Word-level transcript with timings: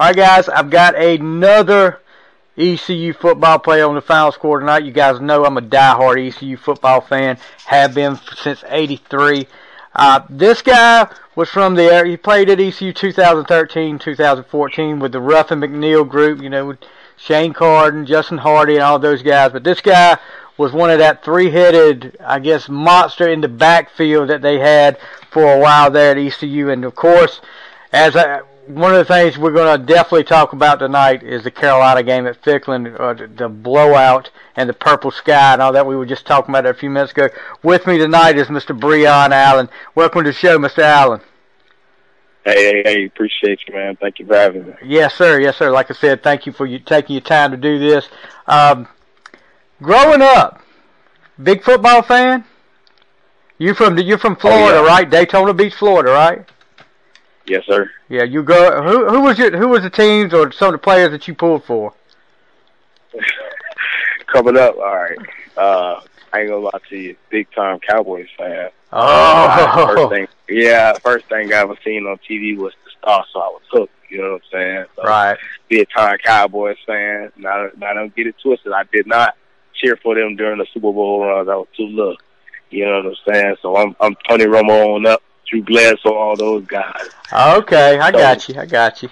All 0.00 0.06
right, 0.06 0.14
guys, 0.14 0.48
I've 0.48 0.70
got 0.70 0.94
another 0.94 1.98
ECU 2.56 3.12
football 3.12 3.58
player 3.58 3.84
on 3.84 3.96
the 3.96 4.00
final 4.00 4.30
score 4.30 4.60
tonight. 4.60 4.84
You 4.84 4.92
guys 4.92 5.20
know 5.20 5.44
I'm 5.44 5.58
a 5.58 5.60
diehard 5.60 6.24
ECU 6.24 6.56
football 6.56 7.00
fan, 7.00 7.36
have 7.66 7.96
been 7.96 8.16
since 8.36 8.62
'83. 8.68 9.48
Uh, 9.96 10.20
this 10.30 10.62
guy 10.62 11.08
was 11.34 11.48
from 11.48 11.74
the 11.74 12.04
he 12.06 12.16
played 12.16 12.48
at 12.48 12.60
ECU 12.60 12.92
2013, 12.92 13.98
2014 13.98 15.00
with 15.00 15.10
the 15.10 15.20
Ruffin 15.20 15.58
McNeill 15.58 16.08
group. 16.08 16.40
You 16.40 16.50
know, 16.50 16.66
with 16.66 16.78
Shane 17.16 17.52
Carden, 17.52 18.06
Justin 18.06 18.38
Hardy, 18.38 18.74
and 18.74 18.84
all 18.84 19.00
those 19.00 19.24
guys. 19.24 19.50
But 19.50 19.64
this 19.64 19.80
guy 19.80 20.16
was 20.56 20.72
one 20.72 20.90
of 20.92 21.00
that 21.00 21.24
three-headed, 21.24 22.18
I 22.24 22.38
guess, 22.38 22.68
monster 22.68 23.28
in 23.28 23.40
the 23.40 23.48
backfield 23.48 24.30
that 24.30 24.42
they 24.42 24.60
had 24.60 24.96
for 25.32 25.54
a 25.54 25.58
while 25.58 25.90
there 25.90 26.12
at 26.12 26.18
ECU. 26.18 26.70
And 26.70 26.84
of 26.84 26.94
course, 26.94 27.40
as 27.92 28.14
I, 28.14 28.42
one 28.68 28.92
of 28.94 28.98
the 28.98 29.04
things 29.12 29.38
we're 29.38 29.52
going 29.52 29.80
to 29.80 29.86
definitely 29.86 30.24
talk 30.24 30.52
about 30.52 30.78
tonight 30.78 31.22
is 31.22 31.42
the 31.44 31.50
Carolina 31.50 32.02
game 32.02 32.26
at 32.26 32.40
Ficklen, 32.42 32.98
uh, 33.00 33.14
the, 33.14 33.26
the 33.26 33.48
blowout 33.48 34.30
and 34.56 34.68
the 34.68 34.74
purple 34.74 35.10
sky 35.10 35.54
and 35.54 35.62
all 35.62 35.72
that 35.72 35.86
we 35.86 35.96
were 35.96 36.04
just 36.06 36.26
talking 36.26 36.50
about 36.54 36.66
a 36.66 36.74
few 36.74 36.90
minutes 36.90 37.12
ago. 37.12 37.28
With 37.62 37.86
me 37.86 37.96
tonight 37.98 38.36
is 38.36 38.48
Mr. 38.48 38.78
Breon 38.78 39.30
Allen. 39.30 39.68
Welcome 39.94 40.24
to 40.24 40.30
the 40.30 40.34
show, 40.34 40.58
Mr. 40.58 40.80
Allen. 40.80 41.20
Hey, 42.44 42.54
hey, 42.64 42.82
hey, 42.84 43.04
appreciate 43.06 43.60
you, 43.66 43.74
man. 43.74 43.96
Thank 43.96 44.18
you 44.18 44.26
for 44.26 44.36
having 44.36 44.66
me. 44.66 44.74
Yes, 44.84 45.14
sir. 45.14 45.40
Yes, 45.40 45.56
sir. 45.56 45.70
Like 45.70 45.90
I 45.90 45.94
said, 45.94 46.22
thank 46.22 46.46
you 46.46 46.52
for 46.52 46.66
you 46.66 46.78
taking 46.78 47.14
your 47.14 47.20
time 47.22 47.50
to 47.50 47.56
do 47.56 47.78
this. 47.78 48.08
Um, 48.46 48.86
growing 49.82 50.22
up, 50.22 50.60
big 51.42 51.62
football 51.62 52.02
fan. 52.02 52.44
You 53.58 53.74
from 53.74 53.98
you're 53.98 54.18
from 54.18 54.36
Florida, 54.36 54.78
Oh, 54.78 54.84
yeah. 54.84 54.88
right? 54.88 55.10
Daytona 55.10 55.52
Beach, 55.52 55.74
Florida, 55.74 56.10
right? 56.12 56.48
Yes, 57.48 57.64
sir. 57.66 57.90
Yeah. 58.08 58.24
You 58.24 58.42
go. 58.42 58.82
Who 58.82 59.08
who 59.08 59.20
was 59.22 59.38
your 59.38 59.56
who 59.56 59.68
was 59.68 59.82
the 59.82 59.90
teams 59.90 60.34
or 60.34 60.52
some 60.52 60.68
of 60.68 60.72
the 60.72 60.78
players 60.78 61.10
that 61.10 61.26
you 61.26 61.34
pulled 61.34 61.64
for? 61.64 61.92
Coming 64.26 64.58
up, 64.58 64.76
all 64.76 64.94
right. 64.94 65.18
Uh, 65.56 66.00
I 66.32 66.40
ain't 66.40 66.50
gonna 66.50 66.60
lie 66.60 66.78
to 66.90 66.96
you, 66.96 67.16
big 67.30 67.50
time 67.52 67.78
Cowboys 67.80 68.28
fan. 68.36 68.68
Oh, 68.92 69.94
First 69.94 70.10
thing, 70.10 70.28
yeah, 70.48 70.92
first 70.94 71.26
thing 71.26 71.52
I 71.52 71.56
ever 71.56 71.76
seen 71.84 72.06
on 72.06 72.18
TV 72.28 72.56
was 72.56 72.72
the 72.84 72.90
Star, 72.98 73.24
so 73.32 73.40
I 73.40 73.48
was 73.48 73.62
hooked. 73.70 73.92
You 74.10 74.18
know 74.18 74.32
what 74.32 74.42
I'm 74.42 74.60
saying? 74.60 74.84
So, 74.96 75.02
right. 75.02 75.38
Big 75.68 75.88
time 75.94 76.16
Cowboys 76.24 76.76
fan. 76.86 77.32
Now, 77.36 77.68
now 77.76 77.92
don't 77.94 78.14
get 78.14 78.26
it 78.26 78.36
twisted. 78.42 78.72
I 78.72 78.84
did 78.92 79.06
not 79.06 79.36
cheer 79.74 79.96
for 79.96 80.14
them 80.14 80.36
during 80.36 80.58
the 80.58 80.66
Super 80.72 80.92
Bowl 80.92 81.24
runs. 81.24 81.48
I 81.48 81.56
was 81.56 81.68
too 81.76 81.86
little. 81.86 82.16
You 82.70 82.84
know 82.86 83.02
what 83.02 83.06
I'm 83.06 83.34
saying? 83.34 83.56
So 83.62 83.76
I'm 83.76 83.96
I'm 84.00 84.14
Tony 84.28 84.44
Romo 84.44 84.96
on 84.96 85.06
up, 85.06 85.22
Drew 85.50 85.62
Bledsoe, 85.62 86.14
all 86.14 86.36
those 86.36 86.64
guys. 86.66 87.08
Okay, 87.32 87.98
I 87.98 88.10
So- 88.10 88.18
got 88.18 88.48
you. 88.48 88.60
I 88.60 88.66
got 88.66 89.02
you. 89.02 89.08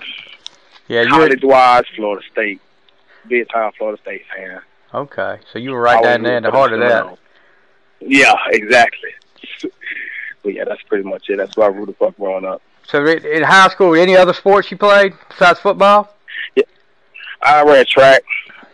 Yeah, 0.89 1.03
you 1.03 1.09
College 1.11 1.43
wise, 1.43 1.85
Florida 1.97 2.25
State. 2.31 2.61
Big 3.29 3.49
time 3.49 3.73
Florida 3.77 4.01
State 4.03 4.23
fan. 4.35 4.61
okay. 4.95 5.39
So 5.53 5.59
you 5.59 5.73
were 5.73 5.81
right 5.81 6.01
down 6.03 6.23
there 6.23 6.37
in 6.37 6.45
the 6.45 6.51
heart 6.51 6.73
of 6.73 6.79
that. 6.81 7.19
Yeah, 8.01 8.35
exactly. 8.51 9.11
but 10.45 10.55
yeah, 10.55 10.65
that's 10.65 10.83
pretty 10.83 11.03
much 11.03 11.29
it. 11.29 11.39
That's 11.39 11.57
why 11.57 11.65
I 11.67 11.69
rooted 11.69 11.97
for 11.97 12.13
growing 12.13 12.45
up. 12.45 12.63
So 12.85 13.05
in 13.05 13.25
in 13.27 13.43
high 13.43 13.69
school, 13.69 13.95
any 13.97 14.17
other 14.17 14.33
sports 14.33 14.71
you 14.71 14.77
played 14.77 15.15
besides 15.29 15.59
football? 15.59 16.15
Yeah, 16.55 16.63
I 17.43 17.63
ran 17.65 17.85
track. 17.87 18.23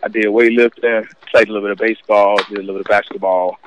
I 0.03 0.07
did 0.09 0.25
weightlifting. 0.25 1.07
Played 1.31 1.49
a 1.49 1.51
little 1.51 1.67
bit 1.67 1.71
of 1.71 1.77
baseball. 1.79 2.37
Did 2.49 2.57
a 2.57 2.61
little 2.61 2.75
bit 2.75 2.81
of 2.81 2.89
basketball. 2.89 3.57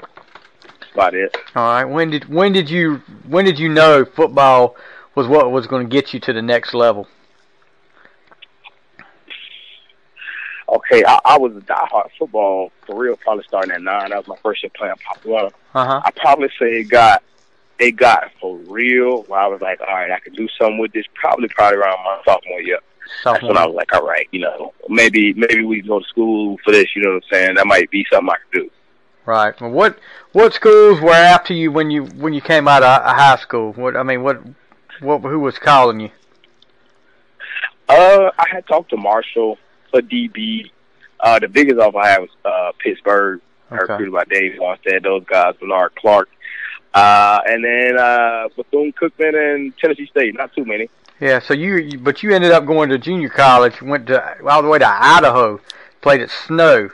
About 0.97 1.13
it. 1.13 1.37
All 1.55 1.63
right. 1.63 1.85
When 1.85 2.09
did 2.09 2.25
when 2.27 2.55
did 2.55 2.71
you 2.71 3.03
when 3.29 3.45
did 3.45 3.59
you 3.59 3.69
know 3.69 4.07
football 4.07 4.77
was 5.15 5.29
what 5.29 5.53
was 5.53 5.67
going 5.67 5.87
to 5.87 5.95
get 5.95 6.15
you 6.15 6.21
to 6.21 6.33
the 6.33 6.41
next 6.41 6.73
level? 6.73 7.07
Okay, 10.67 11.05
I, 11.07 11.19
I 11.27 11.37
was 11.37 11.55
a 11.55 11.61
diehard 11.61 12.09
football 12.19 12.73
for 12.87 12.99
real. 12.99 13.19
Probably 13.19 13.45
starting 13.45 13.73
at 13.73 13.83
nine. 13.83 14.09
That 14.09 14.17
was 14.17 14.27
my 14.27 14.37
first 14.43 14.63
year 14.63 14.71
playing 14.75 14.95
popular. 15.05 15.51
Uh 15.75 15.87
huh. 15.87 16.01
I 16.03 16.11
probably 16.13 16.49
say 16.59 16.81
it 16.81 16.85
got 16.85 17.23
it 17.79 17.93
got 17.93 18.33
for 18.41 18.57
real. 18.57 19.25
Where 19.25 19.41
I 19.41 19.49
was 19.49 19.61
like, 19.61 19.83
all 19.83 19.95
right, 19.95 20.11
I 20.11 20.19
can 20.19 20.33
do 20.33 20.49
something 20.59 20.79
with 20.79 20.93
this. 20.93 21.05
Probably 21.13 21.49
probably 21.49 21.77
around 21.77 21.99
my 22.05 22.23
sophomore 22.25 22.63
year. 22.63 22.79
That's 23.23 23.43
when 23.43 23.59
I 23.59 23.67
was 23.67 23.75
like, 23.77 23.93
all 23.95 24.07
right, 24.07 24.27
you 24.33 24.41
know, 24.41 24.73
maybe 24.89 25.35
maybe 25.35 25.63
we 25.63 25.81
can 25.81 25.89
go 25.89 26.01
to 26.01 26.07
school 26.07 26.57
for 26.65 26.71
this. 26.71 26.97
You 26.97 27.03
know 27.03 27.11
what 27.11 27.25
I'm 27.25 27.31
saying? 27.31 27.55
That 27.57 27.67
might 27.67 27.91
be 27.91 28.07
something 28.11 28.31
I 28.31 28.37
can 28.51 28.63
do. 28.63 28.71
Right. 29.27 29.61
Well, 29.61 29.71
what 29.71 29.99
what 30.33 30.55
schools 30.55 31.01
were 31.01 31.11
after 31.13 31.53
you 31.53 31.73
when 31.73 31.91
you 31.91 32.05
when 32.05 32.33
you 32.33 32.41
came 32.41 32.69
out 32.69 32.83
of 32.85 33.03
uh, 33.03 33.13
high 33.15 33.37
school? 33.37 33.73
What 33.73 33.97
I 33.97 34.05
mean, 34.05 34.23
what 34.23 34.41
what 35.01 35.19
who 35.23 35.41
was 35.41 35.59
calling 35.59 35.99
you? 36.01 36.11
Uh, 37.89 38.31
I 38.39 38.45
had 38.51 38.67
talked 38.67 38.91
to 38.91 38.97
Marshall 38.97 39.59
for 39.91 40.01
DB. 40.01 40.71
Uh, 41.21 41.39
the 41.39 41.49
biggest 41.49 41.79
offer 41.81 41.99
I 41.99 42.09
had 42.09 42.21
was 42.21 42.31
uh, 42.45 42.73
Pittsburgh, 42.79 43.41
Okay. 43.73 43.81
recruited 43.81 44.13
by 44.15 44.25
Dave 44.25 44.61
Armstead. 44.61 45.03
Those 45.03 45.25
guys, 45.25 45.55
Bernard 45.61 45.95
Clark, 45.97 46.29
uh, 46.95 47.41
and 47.47 47.65
then 47.65 47.99
uh, 47.99 48.49
Bethune 48.57 48.93
Cookman 48.93 49.35
and 49.55 49.77
Tennessee 49.79 50.07
State. 50.07 50.35
Not 50.37 50.55
too 50.55 50.65
many. 50.65 50.89
Yeah. 51.21 51.41
So 51.41 51.53
you, 51.55 51.77
you 51.79 51.99
but 51.99 52.23
you 52.23 52.33
ended 52.33 52.53
up 52.53 52.65
going 52.67 52.91
to 52.91 52.99
junior 52.99 53.29
college. 53.29 53.83
Went 53.83 54.07
to 54.09 54.45
all 54.49 54.63
the 54.63 54.69
way 54.69 54.79
to 54.79 54.87
Idaho. 54.87 55.61
Played 56.01 56.21
at 56.21 56.31
Snow, 56.31 56.91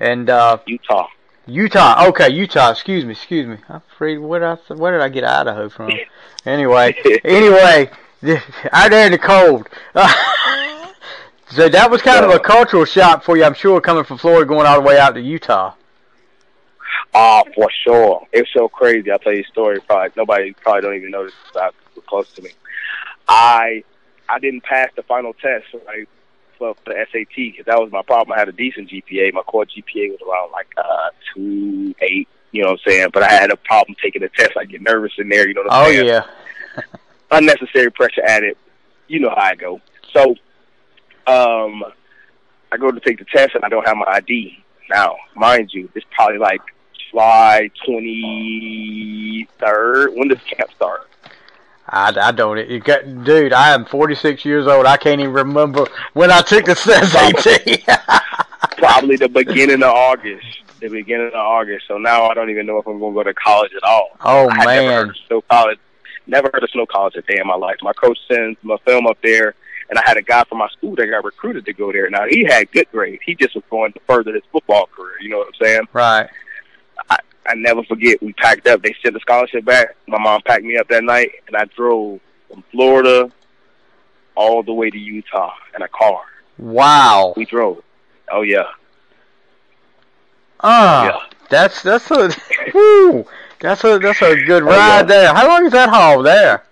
and 0.00 0.30
uh, 0.30 0.58
Utah. 0.66 1.08
Utah. 1.46 2.06
Okay, 2.08 2.30
Utah. 2.30 2.70
Excuse 2.70 3.04
me. 3.04 3.12
Excuse 3.12 3.46
me. 3.46 3.56
I'm 3.68 3.82
afraid 3.92 4.18
where 4.18 4.40
did 4.40 4.46
I 4.48 4.74
where 4.74 4.92
did 4.92 5.00
I 5.00 5.08
get 5.08 5.24
Idaho 5.24 5.68
from? 5.68 5.90
Anyway, 6.44 6.96
anyway, 7.24 7.90
out 8.72 8.90
there 8.90 9.06
in 9.06 9.12
the 9.12 9.18
cold. 9.18 9.68
so 11.50 11.68
that 11.68 11.90
was 11.90 12.02
kind 12.02 12.24
of 12.24 12.30
a 12.32 12.40
cultural 12.40 12.84
shock 12.84 13.22
for 13.22 13.36
you, 13.36 13.44
I'm 13.44 13.54
sure, 13.54 13.80
coming 13.80 14.04
from 14.04 14.18
Florida, 14.18 14.46
going 14.46 14.66
all 14.66 14.80
the 14.80 14.86
way 14.86 14.98
out 14.98 15.14
to 15.14 15.20
Utah. 15.20 15.74
Ah, 17.14 17.42
for 17.54 17.70
sure. 17.84 18.26
It's 18.32 18.52
so 18.52 18.68
crazy. 18.68 19.10
I'll 19.10 19.18
tell 19.18 19.32
you 19.32 19.40
a 19.40 19.44
story. 19.44 19.80
Probably 19.80 20.10
nobody 20.16 20.52
probably 20.52 20.82
don't 20.82 20.96
even 20.96 21.10
know 21.10 21.24
this 21.24 21.34
about 21.50 21.74
close 22.06 22.30
to 22.32 22.42
me. 22.42 22.50
I 23.28 23.84
I 24.28 24.38
didn't 24.38 24.64
pass 24.64 24.90
the 24.96 25.02
final 25.02 25.32
test 25.32 25.66
right 25.86 26.08
for, 26.58 26.74
for 26.84 26.94
the 26.94 27.06
SAT 27.12 27.36
because 27.36 27.66
that 27.66 27.78
was 27.78 27.90
my 27.92 28.02
problem. 28.02 28.34
I 28.36 28.38
had 28.38 28.48
a 28.48 28.52
decent 28.52 28.90
GPA. 28.90 29.32
My 29.32 29.42
core 29.42 29.64
GPA 29.64 30.10
was 30.10 30.20
around 30.26 30.52
like 30.52 30.68
uh 30.76 31.10
two 31.34 31.94
eight. 32.00 32.28
You 32.52 32.62
know 32.62 32.70
what 32.70 32.80
I'm 32.86 32.90
saying? 32.90 33.08
But 33.12 33.22
I 33.24 33.32
had 33.32 33.50
a 33.50 33.56
problem 33.56 33.96
taking 34.02 34.22
the 34.22 34.28
test. 34.30 34.52
I 34.58 34.64
get 34.64 34.82
nervous 34.82 35.12
in 35.18 35.28
there. 35.28 35.46
You 35.46 35.54
know 35.54 35.62
what 35.62 35.72
I'm 35.72 35.86
Oh 35.86 35.90
saying? 35.90 36.04
Oh 36.04 36.06
yeah. 36.06 36.82
unnecessary 37.30 37.90
pressure 37.90 38.22
added. 38.24 38.56
You 39.08 39.20
know 39.20 39.30
how 39.30 39.42
I 39.42 39.54
go. 39.54 39.80
So, 40.12 40.30
um, 41.26 41.84
I 42.72 42.76
go 42.78 42.90
to 42.90 43.00
take 43.00 43.18
the 43.18 43.24
test 43.24 43.54
and 43.54 43.64
I 43.64 43.68
don't 43.68 43.86
have 43.86 43.96
my 43.96 44.06
ID. 44.08 44.62
Now, 44.90 45.16
mind 45.34 45.70
you, 45.72 45.88
it's 45.94 46.06
probably 46.12 46.38
like 46.38 46.60
July 47.10 47.70
twenty 47.84 49.48
third. 49.58 50.14
When 50.14 50.28
does 50.28 50.38
camp 50.42 50.70
start? 50.74 51.08
I, 51.88 52.12
I 52.20 52.32
don't. 52.32 52.84
Got, 52.84 53.24
dude, 53.24 53.52
I 53.52 53.72
am 53.72 53.84
46 53.84 54.44
years 54.44 54.66
old. 54.66 54.86
I 54.86 54.96
can't 54.96 55.20
even 55.20 55.32
remember 55.32 55.86
when 56.14 56.30
I 56.30 56.42
took 56.42 56.64
the 56.64 56.74
SAT. 56.74 57.84
Probably 58.78 59.16
the 59.16 59.28
beginning 59.28 59.82
of 59.82 59.90
August. 59.90 60.46
The 60.80 60.88
beginning 60.88 61.28
of 61.28 61.34
August. 61.34 61.86
So 61.86 61.98
now 61.98 62.28
I 62.28 62.34
don't 62.34 62.50
even 62.50 62.66
know 62.66 62.78
if 62.78 62.86
I'm 62.86 62.98
going 62.98 63.14
to 63.14 63.18
go 63.18 63.22
to 63.22 63.34
college 63.34 63.72
at 63.74 63.82
all. 63.84 64.10
oh 64.20 64.48
I 64.50 64.54
had 64.54 64.64
never 64.66 64.82
heard 64.82 65.06
man. 65.06 65.08
of 65.10 65.16
Snow 65.28 65.42
College. 65.42 65.78
Never 66.26 66.50
heard 66.52 66.64
of 66.64 66.70
Snow 66.70 66.86
College 66.86 67.14
a 67.16 67.22
day 67.22 67.38
in 67.40 67.46
my 67.46 67.54
life. 67.54 67.76
My 67.82 67.92
coach 67.92 68.18
sends 68.26 68.58
my 68.62 68.76
film 68.84 69.06
up 69.06 69.18
there, 69.22 69.54
and 69.88 69.98
I 69.98 70.02
had 70.04 70.16
a 70.16 70.22
guy 70.22 70.42
from 70.44 70.58
my 70.58 70.68
school 70.70 70.96
that 70.96 71.06
got 71.06 71.24
recruited 71.24 71.64
to 71.66 71.72
go 71.72 71.92
there. 71.92 72.10
Now 72.10 72.26
he 72.28 72.44
had 72.44 72.70
good 72.72 72.90
grades. 72.90 73.22
He 73.24 73.36
just 73.36 73.54
was 73.54 73.64
going 73.70 73.92
to 73.92 74.00
further 74.08 74.34
his 74.34 74.42
football 74.50 74.86
career. 74.86 75.14
You 75.20 75.28
know 75.28 75.38
what 75.38 75.48
I'm 75.48 75.66
saying? 75.66 75.88
Right. 75.92 76.28
I 77.08 77.18
never 77.54 77.82
forget. 77.84 78.20
We 78.22 78.32
packed 78.34 78.66
up. 78.66 78.82
They 78.82 78.94
sent 79.02 79.14
the 79.14 79.20
scholarship 79.20 79.64
back. 79.64 79.96
My 80.06 80.18
mom 80.18 80.40
packed 80.44 80.64
me 80.64 80.76
up 80.76 80.88
that 80.88 81.04
night, 81.04 81.30
and 81.46 81.56
I 81.56 81.64
drove 81.76 82.20
from 82.50 82.64
Florida 82.72 83.30
all 84.34 84.62
the 84.62 84.72
way 84.72 84.90
to 84.90 84.98
Utah 84.98 85.52
in 85.74 85.82
a 85.82 85.88
car. 85.88 86.20
Wow. 86.58 87.34
We 87.36 87.44
drove. 87.44 87.82
Oh 88.30 88.42
yeah, 88.42 88.64
Ah, 90.60 91.04
yeah. 91.06 91.36
that's 91.50 91.82
that's 91.82 92.10
a 92.10 92.30
whew, 92.72 93.24
that's 93.60 93.84
a 93.84 93.98
that's 93.98 94.22
a 94.22 94.34
good 94.44 94.62
Oh, 94.64 94.70
yeah. 94.70 94.96
ride 94.98 95.08
there. 95.08 95.34
How 95.34 95.46
long 95.48 95.66
is 95.66 95.72
that 95.72 95.88
haul 95.90 96.22
there? 96.22 96.64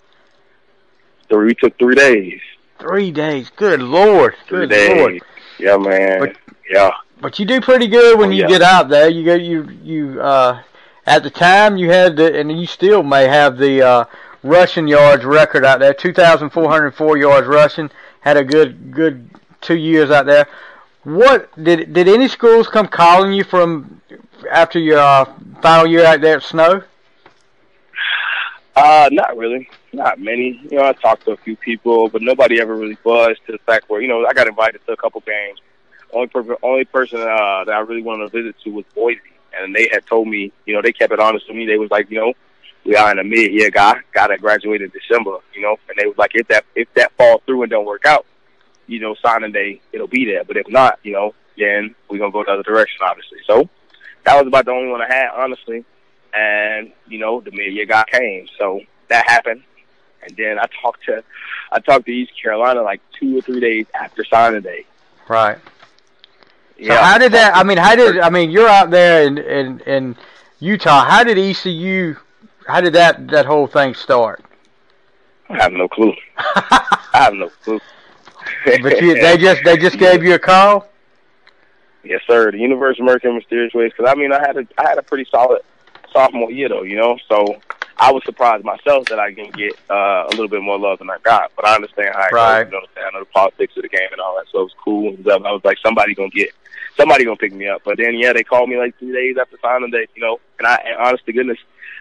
Three 1.28 1.46
we 1.48 1.54
took 1.54 1.78
three 1.78 1.94
days. 1.94 2.40
Three 2.78 3.10
days. 3.12 3.50
Good 3.56 3.80
lord. 3.80 4.34
Three 4.48 4.66
Good 4.66 4.70
days. 4.70 4.98
lord. 4.98 5.20
Yeah, 5.58 5.76
man. 5.76 6.18
But- 6.20 6.36
yeah. 6.68 6.90
But 7.24 7.38
you 7.38 7.46
do 7.46 7.58
pretty 7.62 7.86
good 7.88 8.18
when 8.18 8.28
Oh, 8.28 8.32
you 8.32 8.42
yeah. 8.42 8.48
get 8.48 8.60
out 8.60 8.90
there. 8.90 9.08
You 9.08 9.24
go 9.24 9.34
you 9.34 9.66
you 9.82 10.20
uh 10.20 10.60
at 11.06 11.22
the 11.22 11.30
time 11.30 11.78
you 11.78 11.88
had 11.88 12.16
the 12.16 12.38
and 12.38 12.52
you 12.60 12.66
still 12.66 13.02
may 13.02 13.26
have 13.26 13.56
the 13.56 13.80
uh 13.80 14.04
rushing 14.42 14.86
yards 14.86 15.24
record 15.24 15.64
out 15.64 15.78
there. 15.80 15.94
Two 15.94 16.12
thousand 16.12 16.50
four 16.50 16.68
hundred 16.68 16.90
four 16.94 17.16
yards 17.16 17.46
rushing. 17.46 17.90
Had 18.20 18.36
a 18.36 18.44
good 18.44 18.92
good 18.92 19.30
two 19.62 19.74
years 19.76 20.10
out 20.10 20.26
there. 20.26 20.46
What 21.04 21.48
did 21.64 21.94
did 21.94 22.08
any 22.08 22.28
schools 22.28 22.68
come 22.68 22.88
calling 22.88 23.32
you 23.32 23.42
from 23.42 24.02
after 24.50 24.78
your 24.78 24.98
uh, 24.98 25.24
final 25.62 25.86
year 25.86 26.04
out 26.04 26.20
there 26.20 26.36
at 26.36 26.42
Snow? 26.42 26.82
Uh, 28.76 29.08
not 29.12 29.34
really. 29.38 29.66
not 29.94 30.18
many. 30.20 30.60
You 30.70 30.76
know, 30.78 30.84
I 30.84 30.92
talked 30.92 31.24
to 31.24 31.30
a 31.30 31.36
few 31.38 31.56
people, 31.56 32.10
but 32.10 32.20
nobody 32.20 32.60
ever 32.60 32.76
really 32.76 32.98
buzzed 33.02 33.40
to 33.46 33.52
the 33.52 33.58
fact 33.64 33.88
where 33.88 34.02
you 34.02 34.08
know 34.08 34.26
I 34.26 34.34
got 34.34 34.46
invited 34.46 34.84
to 34.86 34.92
a 34.92 34.96
couple 34.98 35.22
games. 35.22 35.58
Only 36.14 36.28
per- 36.28 36.56
only 36.62 36.84
person 36.84 37.20
uh, 37.20 37.64
that 37.64 37.74
I 37.74 37.80
really 37.80 38.02
wanted 38.02 38.30
to 38.30 38.42
visit 38.42 38.56
to 38.64 38.70
was 38.70 38.84
Boise, 38.94 39.20
and 39.52 39.74
they 39.74 39.88
had 39.92 40.06
told 40.06 40.28
me, 40.28 40.52
you 40.64 40.74
know, 40.74 40.82
they 40.82 40.92
kept 40.92 41.12
it 41.12 41.20
honest 41.20 41.46
with 41.48 41.56
me. 41.56 41.66
They 41.66 41.78
was 41.78 41.90
like, 41.90 42.10
you 42.10 42.18
know, 42.18 42.32
we 42.84 42.96
are 42.96 43.10
in 43.10 43.18
a 43.18 43.24
mid 43.24 43.52
year 43.52 43.70
guy, 43.70 44.00
guy 44.12 44.28
that 44.28 44.40
graduated 44.40 44.92
in 44.92 45.00
December, 45.00 45.38
you 45.54 45.62
know, 45.62 45.76
and 45.88 45.98
they 45.98 46.06
was 46.06 46.18
like, 46.18 46.32
if 46.34 46.48
that 46.48 46.64
if 46.74 46.92
that 46.94 47.12
falls 47.16 47.42
through 47.46 47.62
and 47.62 47.70
don't 47.70 47.86
work 47.86 48.04
out, 48.04 48.26
you 48.86 49.00
know, 49.00 49.14
signing 49.22 49.52
day 49.52 49.80
it'll 49.92 50.06
be 50.06 50.24
there. 50.24 50.44
But 50.44 50.56
if 50.56 50.68
not, 50.68 50.98
you 51.02 51.12
know, 51.12 51.34
then 51.58 51.94
we're 52.08 52.18
gonna 52.18 52.32
go 52.32 52.44
the 52.44 52.52
other 52.52 52.62
direction, 52.62 53.00
obviously. 53.02 53.38
So 53.46 53.68
that 54.24 54.36
was 54.36 54.46
about 54.46 54.66
the 54.66 54.72
only 54.72 54.90
one 54.90 55.02
I 55.02 55.12
had, 55.12 55.30
honestly. 55.34 55.84
And 56.32 56.92
you 57.06 57.18
know, 57.18 57.40
the 57.40 57.50
mid 57.50 57.72
year 57.72 57.86
guy 57.86 58.04
came, 58.10 58.46
so 58.58 58.80
that 59.08 59.28
happened. 59.28 59.62
And 60.22 60.36
then 60.36 60.58
I 60.58 60.66
talked 60.82 61.04
to 61.04 61.22
I 61.72 61.80
talked 61.80 62.06
to 62.06 62.12
East 62.12 62.32
Carolina 62.40 62.82
like 62.82 63.00
two 63.18 63.38
or 63.38 63.40
three 63.40 63.60
days 63.60 63.86
after 63.94 64.24
signing 64.24 64.62
day. 64.62 64.84
Right. 65.28 65.58
So 66.76 66.84
yeah. 66.84 67.04
how 67.04 67.18
did 67.18 67.32
that? 67.32 67.56
I 67.56 67.62
mean, 67.62 67.78
how 67.78 67.94
did 67.94 68.18
I 68.18 68.30
mean? 68.30 68.50
You're 68.50 68.68
out 68.68 68.90
there 68.90 69.22
in 69.22 69.38
in 69.38 69.80
in 69.80 70.16
Utah. 70.58 71.04
How 71.04 71.22
did 71.22 71.38
ECU? 71.38 72.16
How 72.66 72.80
did 72.80 72.94
that 72.94 73.28
that 73.28 73.46
whole 73.46 73.68
thing 73.68 73.94
start? 73.94 74.44
I 75.48 75.62
have 75.62 75.72
no 75.72 75.86
clue. 75.86 76.14
I 76.36 76.98
have 77.12 77.34
no 77.34 77.48
clue. 77.62 77.80
but 78.82 79.00
you, 79.00 79.14
they 79.14 79.36
just 79.36 79.62
they 79.64 79.76
just 79.76 79.98
gave 79.98 80.24
you 80.24 80.34
a 80.34 80.38
call. 80.38 80.88
Yes, 82.02 82.22
sir. 82.26 82.50
The 82.50 82.58
universe 82.58 82.98
in 82.98 83.34
mysterious 83.34 83.72
ways. 83.72 83.92
Because 83.96 84.10
I 84.10 84.18
mean, 84.18 84.32
I 84.32 84.40
had 84.40 84.56
a 84.56 84.66
I 84.76 84.88
had 84.88 84.98
a 84.98 85.02
pretty 85.02 85.26
solid 85.30 85.62
sophomore 86.12 86.50
year 86.50 86.68
though, 86.68 86.82
you 86.82 86.96
know. 86.96 87.18
So 87.28 87.60
I 87.98 88.10
was 88.10 88.24
surprised 88.24 88.64
myself 88.64 89.06
that 89.06 89.20
I 89.20 89.30
didn't 89.30 89.56
get 89.56 89.74
uh, 89.88 90.26
a 90.26 90.30
little 90.30 90.48
bit 90.48 90.62
more 90.62 90.78
love 90.78 90.98
than 90.98 91.08
I 91.08 91.18
got. 91.22 91.52
But 91.54 91.66
I 91.66 91.74
understand 91.76 92.14
how 92.14 92.26
it 92.26 92.32
right. 92.32 92.64
goes. 92.64 92.82
You 92.96 93.02
know, 93.02 93.08
I 93.08 93.10
know 93.12 93.20
the 93.20 93.26
politics 93.26 93.76
of 93.76 93.82
the 93.82 93.88
game 93.88 94.08
and 94.10 94.20
all 94.20 94.36
that. 94.36 94.46
So 94.50 94.60
it 94.60 94.64
was 94.64 94.74
cool. 94.82 95.16
I 95.30 95.52
was 95.52 95.62
like, 95.64 95.78
somebody 95.78 96.14
gonna 96.14 96.30
get 96.30 96.50
somebody 96.96 97.24
gonna 97.24 97.36
pick 97.36 97.52
me 97.52 97.68
up. 97.68 97.82
But 97.84 97.98
then 97.98 98.14
yeah, 98.14 98.32
they 98.32 98.44
called 98.44 98.68
me 98.68 98.76
like 98.76 98.98
three 98.98 99.12
days 99.12 99.36
after 99.40 99.56
signing 99.60 99.90
day, 99.90 100.06
you 100.14 100.22
know. 100.22 100.40
And 100.58 100.66
I, 100.66 100.76
and 100.86 100.96
honest 100.96 101.26
to 101.26 101.32
goodness, 101.32 101.58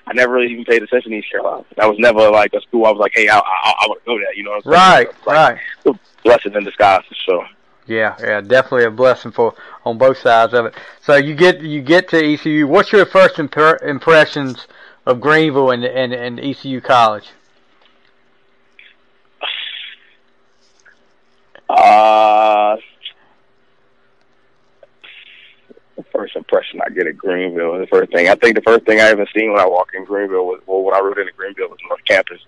I 0.08 0.14
never 0.14 0.34
really 0.34 0.52
even 0.52 0.66
paid 0.66 0.84
attention 0.84 1.12
to 1.12 1.18
East 1.18 1.32
Carolina. 1.32 1.66
That 1.78 1.88
was 1.88 1.98
never 2.00 2.30
like 2.30 2.54
a 2.54 2.62
school 2.62 2.86
I 2.86 2.92
was 2.92 3.00
like, 3.00 3.14
hey, 3.16 3.30
I 3.30 3.38
I, 3.38 3.74
I 3.82 3.86
want 3.88 4.02
to 4.02 4.06
go 4.06 4.20
there. 4.20 4.34
You 4.36 4.44
know 4.44 4.52
what 4.52 4.66
I'm 4.66 4.72
saying? 4.72 4.74
Right, 4.74 5.28
like, 5.28 5.58
right. 5.86 5.98
Blessing 6.24 6.54
in 6.54 6.64
disguise 6.64 7.04
for 7.08 7.16
sure. 7.16 7.48
Yeah, 7.86 8.16
yeah, 8.20 8.40
definitely 8.40 8.86
a 8.86 8.92
blessing 8.92 9.32
for 9.32 9.56
on 9.84 9.98
both 9.98 10.18
sides 10.18 10.54
of 10.54 10.66
it. 10.68 10.76
So 11.02 11.16
you 11.16 11.36
get 11.36 11.62
you 11.62 11.82
get 11.82 12.08
to 12.10 12.34
ECU. 12.34 12.68
What's 12.68 12.92
your 12.92 13.06
first 13.06 13.40
imp- 13.40 13.82
impressions 13.84 14.68
of 15.06 15.20
Greenville 15.20 15.72
and, 15.72 15.84
and 15.84 16.14
and 16.14 16.40
ECU 16.40 16.80
College? 16.80 17.30
Uh, 21.70 22.78
the 25.96 26.03
first 26.14 26.36
impression 26.36 26.80
I 26.86 26.90
get 26.90 27.08
at 27.08 27.18
Greenville 27.18 27.80
the 27.80 27.88
first 27.88 28.12
thing. 28.12 28.30
I 28.30 28.36
think 28.36 28.56
the 28.56 28.62
first 28.62 28.86
thing 28.86 29.00
I 29.00 29.10
ever 29.10 29.28
seen 29.36 29.52
when 29.52 29.60
I 29.60 29.68
walked 29.68 29.96
in 29.96 30.06
Greenville 30.06 30.46
was 30.46 30.62
well, 30.66 30.84
when 30.84 30.96
I 30.96 31.00
rode 31.00 31.18
into 31.18 31.34
Greenville 31.34 31.70
was 31.70 31.80
North 31.90 32.06
Campus. 32.06 32.40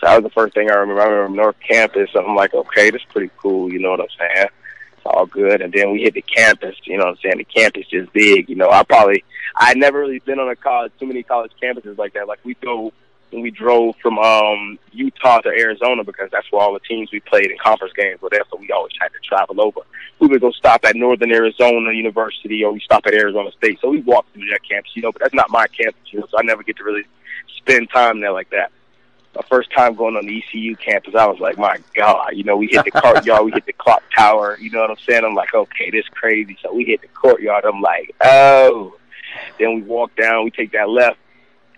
So 0.00 0.06
that 0.06 0.16
was 0.16 0.24
the 0.24 0.34
first 0.34 0.54
thing 0.54 0.70
I 0.70 0.74
remember. 0.74 1.02
I 1.02 1.06
remember 1.06 1.42
North 1.42 1.56
Campus. 1.66 2.10
And 2.14 2.26
I'm 2.26 2.34
like, 2.34 2.54
okay, 2.54 2.90
this 2.90 3.02
is 3.02 3.08
pretty 3.10 3.30
cool. 3.36 3.72
You 3.72 3.78
know 3.78 3.90
what 3.90 4.00
I'm 4.00 4.06
saying? 4.18 4.48
It's 4.96 5.06
all 5.06 5.26
good. 5.26 5.60
And 5.60 5.72
then 5.72 5.92
we 5.92 6.02
hit 6.02 6.14
the 6.14 6.22
campus, 6.22 6.76
you 6.84 6.96
know 6.96 7.04
what 7.04 7.12
I'm 7.12 7.18
saying? 7.22 7.38
The 7.38 7.44
campus 7.44 7.86
is 7.92 8.08
big, 8.12 8.48
you 8.48 8.56
know. 8.56 8.70
I 8.70 8.82
probably 8.82 9.24
I 9.56 9.74
never 9.74 10.00
really 10.00 10.18
been 10.20 10.40
on 10.40 10.48
a 10.48 10.56
college 10.56 10.92
too 10.98 11.06
many 11.06 11.22
college 11.22 11.52
campuses 11.62 11.98
like 11.98 12.14
that. 12.14 12.26
Like 12.26 12.40
we 12.44 12.54
go 12.54 12.92
when 13.30 13.42
we 13.42 13.50
drove 13.50 13.96
from 14.02 14.18
um 14.18 14.78
Utah 14.92 15.40
to 15.40 15.48
Arizona 15.48 16.04
because 16.04 16.30
that's 16.30 16.50
where 16.52 16.62
all 16.62 16.72
the 16.72 16.80
teams 16.80 17.10
we 17.12 17.20
played 17.20 17.50
in 17.50 17.58
conference 17.58 17.92
games 17.94 18.20
were 18.20 18.30
there, 18.30 18.42
so 18.50 18.58
we 18.58 18.70
always 18.70 18.92
had 19.00 19.08
to 19.08 19.18
travel 19.22 19.60
over. 19.60 19.80
We 20.20 20.28
would 20.28 20.40
go 20.40 20.50
stop 20.52 20.84
at 20.84 20.96
Northern 20.96 21.32
Arizona 21.32 21.92
University 21.92 22.64
or 22.64 22.72
we 22.72 22.80
stop 22.80 23.06
at 23.06 23.14
Arizona 23.14 23.50
State. 23.52 23.80
So 23.80 23.90
we 23.90 24.00
walked 24.00 24.32
through 24.32 24.48
that 24.50 24.60
campus, 24.68 24.92
you 24.94 25.02
know, 25.02 25.12
but 25.12 25.22
that's 25.22 25.34
not 25.34 25.50
my 25.50 25.66
campus, 25.66 26.00
you 26.12 26.20
know, 26.20 26.26
so 26.30 26.38
I 26.38 26.42
never 26.42 26.62
get 26.62 26.76
to 26.76 26.84
really 26.84 27.04
spend 27.56 27.90
time 27.90 28.20
there 28.20 28.32
like 28.32 28.50
that 28.50 28.70
my 29.34 29.42
first 29.48 29.70
time 29.72 29.94
going 29.94 30.16
on 30.16 30.26
the 30.26 30.38
ECU 30.38 30.76
campus, 30.76 31.14
I 31.14 31.26
was 31.26 31.40
like, 31.40 31.58
my 31.58 31.78
God, 31.94 32.30
you 32.34 32.44
know, 32.44 32.56
we 32.56 32.68
hit 32.68 32.84
the 32.84 32.90
courtyard, 32.90 33.44
we 33.44 33.52
hit 33.52 33.66
the 33.66 33.72
clock 33.72 34.02
tower, 34.14 34.56
you 34.60 34.70
know 34.70 34.80
what 34.80 34.90
I'm 34.90 34.96
saying? 34.98 35.24
I'm 35.24 35.34
like, 35.34 35.54
okay, 35.54 35.90
this 35.90 36.06
crazy. 36.08 36.56
So 36.62 36.72
we 36.72 36.84
hit 36.84 37.00
the 37.00 37.08
courtyard. 37.08 37.64
I'm 37.64 37.80
like, 37.80 38.14
oh. 38.22 38.96
Then 39.58 39.74
we 39.74 39.82
walk 39.82 40.14
down, 40.14 40.44
we 40.44 40.50
take 40.50 40.72
that 40.72 40.88
left. 40.88 41.18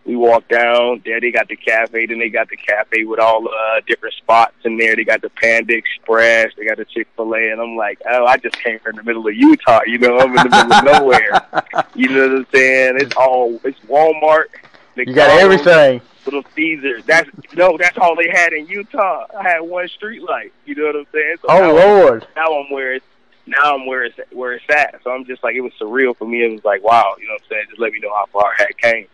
We 0.06 0.14
walk 0.14 0.47
down, 0.49 1.03
there 1.05 1.20
they 1.20 1.32
got 1.32 1.49
the 1.49 1.56
cafe, 1.56 2.06
then 2.06 2.20
they 2.20 2.29
got 2.29 2.49
the 2.49 2.56
cafe 2.56 3.05
with 3.05 3.19
all 3.19 3.43
the 3.43 3.50
uh, 3.50 3.81
different 3.88 4.14
spots 4.14 4.55
in 4.64 4.79
there. 4.79 4.94
They 4.94 5.05
got 5.05 5.20
the 5.20 5.31
Panda 5.31 5.75
Express, 5.75 6.53
they 6.56 6.64
got 6.64 6.76
the 6.76 6.85
Chick 6.85 7.08
fil 7.17 7.35
A, 7.35 7.50
and 7.50 7.61
I'm 7.61 7.75
like, 7.76 8.00
oh, 8.08 8.25
I 8.25 8.37
just 8.37 8.56
came 8.62 8.79
from 8.79 8.97
the 8.97 9.03
middle 9.03 9.26
of 9.26 9.35
Utah, 9.35 9.81
you 9.85 9.99
know, 9.99 10.19
I'm 10.19 10.31
in 10.31 10.37
the 10.37 10.44
middle 10.44 10.73
of 10.73 10.85
nowhere. 11.03 11.85
You 11.97 12.08
know 12.08 12.29
what 12.29 12.37
I'm 12.37 12.47
saying? 12.55 12.99
It's 13.00 13.17
all, 13.17 13.61
it's 13.64 13.81
Walmart. 13.81 14.47
You 14.94 15.12
got 15.12 15.31
everything 15.41 16.00
Little 16.26 16.44
Caesars. 16.55 17.05
That's 17.06 17.31
no, 17.55 17.76
that's 17.79 17.97
all 17.99 18.17
they 18.17 18.29
had 18.29 18.53
in 18.53 18.67
Utah. 18.67 19.26
I 19.38 19.43
had 19.43 19.61
one 19.61 19.88
street 19.88 20.23
light. 20.23 20.53
You 20.64 20.75
know 20.75 20.87
what 20.87 20.97
I'm 20.97 21.06
saying? 21.12 21.37
So 21.41 21.49
oh 21.49 21.58
now 21.58 21.73
Lord! 21.73 22.23
I'm, 22.25 22.29
now 22.37 22.58
I'm 22.58 22.70
where 22.70 22.94
it's 22.94 23.06
now 23.47 23.76
I'm 23.76 23.87
where 23.87 24.05
it's 24.05 24.19
where 24.32 24.55
it's 24.55 24.64
at. 24.69 25.00
So 25.05 25.11
I'm 25.11 25.25
just 25.25 25.43
like 25.44 25.55
it 25.55 25.61
was 25.61 25.73
surreal 25.81 26.17
for 26.17 26.26
me. 26.26 26.44
It 26.44 26.53
was 26.53 26.64
like 26.64 26.82
wow, 26.82 27.14
you 27.19 27.29
know 27.29 27.35
what 27.35 27.43
I'm 27.43 27.49
saying? 27.49 27.64
Just 27.69 27.81
let 27.81 27.93
me 27.93 28.00
know 28.00 28.12
how 28.14 28.26
far 28.26 28.53
I 28.53 28.62
had 28.62 28.79
came. 28.79 29.06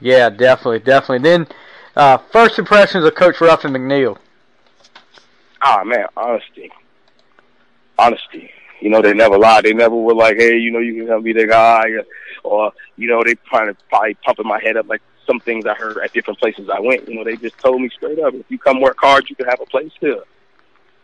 Yeah, 0.00 0.30
definitely, 0.30 0.80
definitely. 0.80 1.28
Then 1.28 1.46
uh, 1.96 2.18
first 2.18 2.58
impressions 2.58 3.04
of 3.04 3.14
Coach 3.14 3.40
Ruffin 3.40 3.72
McNeill. 3.72 4.18
Ah 5.60 5.82
man, 5.84 6.06
honesty, 6.16 6.70
honesty. 7.98 8.50
You 8.80 8.90
know, 8.90 9.02
they 9.02 9.12
never 9.12 9.36
lied. 9.36 9.64
They 9.64 9.72
never 9.72 9.96
were 9.96 10.14
like, 10.14 10.36
hey, 10.36 10.56
you 10.56 10.70
know, 10.70 10.78
you 10.78 10.94
can 10.94 11.08
help 11.08 11.24
be 11.24 11.32
the 11.32 11.46
guy, 11.46 11.84
or 12.44 12.72
you 12.96 13.08
know, 13.08 13.22
they 13.24 13.34
to 13.34 13.76
probably 13.88 14.14
pumping 14.14 14.46
my 14.46 14.60
head 14.62 14.76
up 14.76 14.88
like 14.88 15.02
some 15.26 15.40
things 15.40 15.66
I 15.66 15.74
heard 15.74 15.98
at 15.98 16.12
different 16.12 16.38
places 16.38 16.68
I 16.68 16.80
went. 16.80 17.08
You 17.08 17.16
know, 17.16 17.24
they 17.24 17.36
just 17.36 17.58
told 17.58 17.80
me 17.80 17.90
straight 17.90 18.18
up, 18.20 18.34
if 18.34 18.46
you 18.48 18.58
come 18.58 18.80
work 18.80 18.96
hard, 18.98 19.28
you 19.28 19.36
can 19.36 19.46
have 19.46 19.60
a 19.60 19.66
place 19.66 19.92
here. 20.00 20.22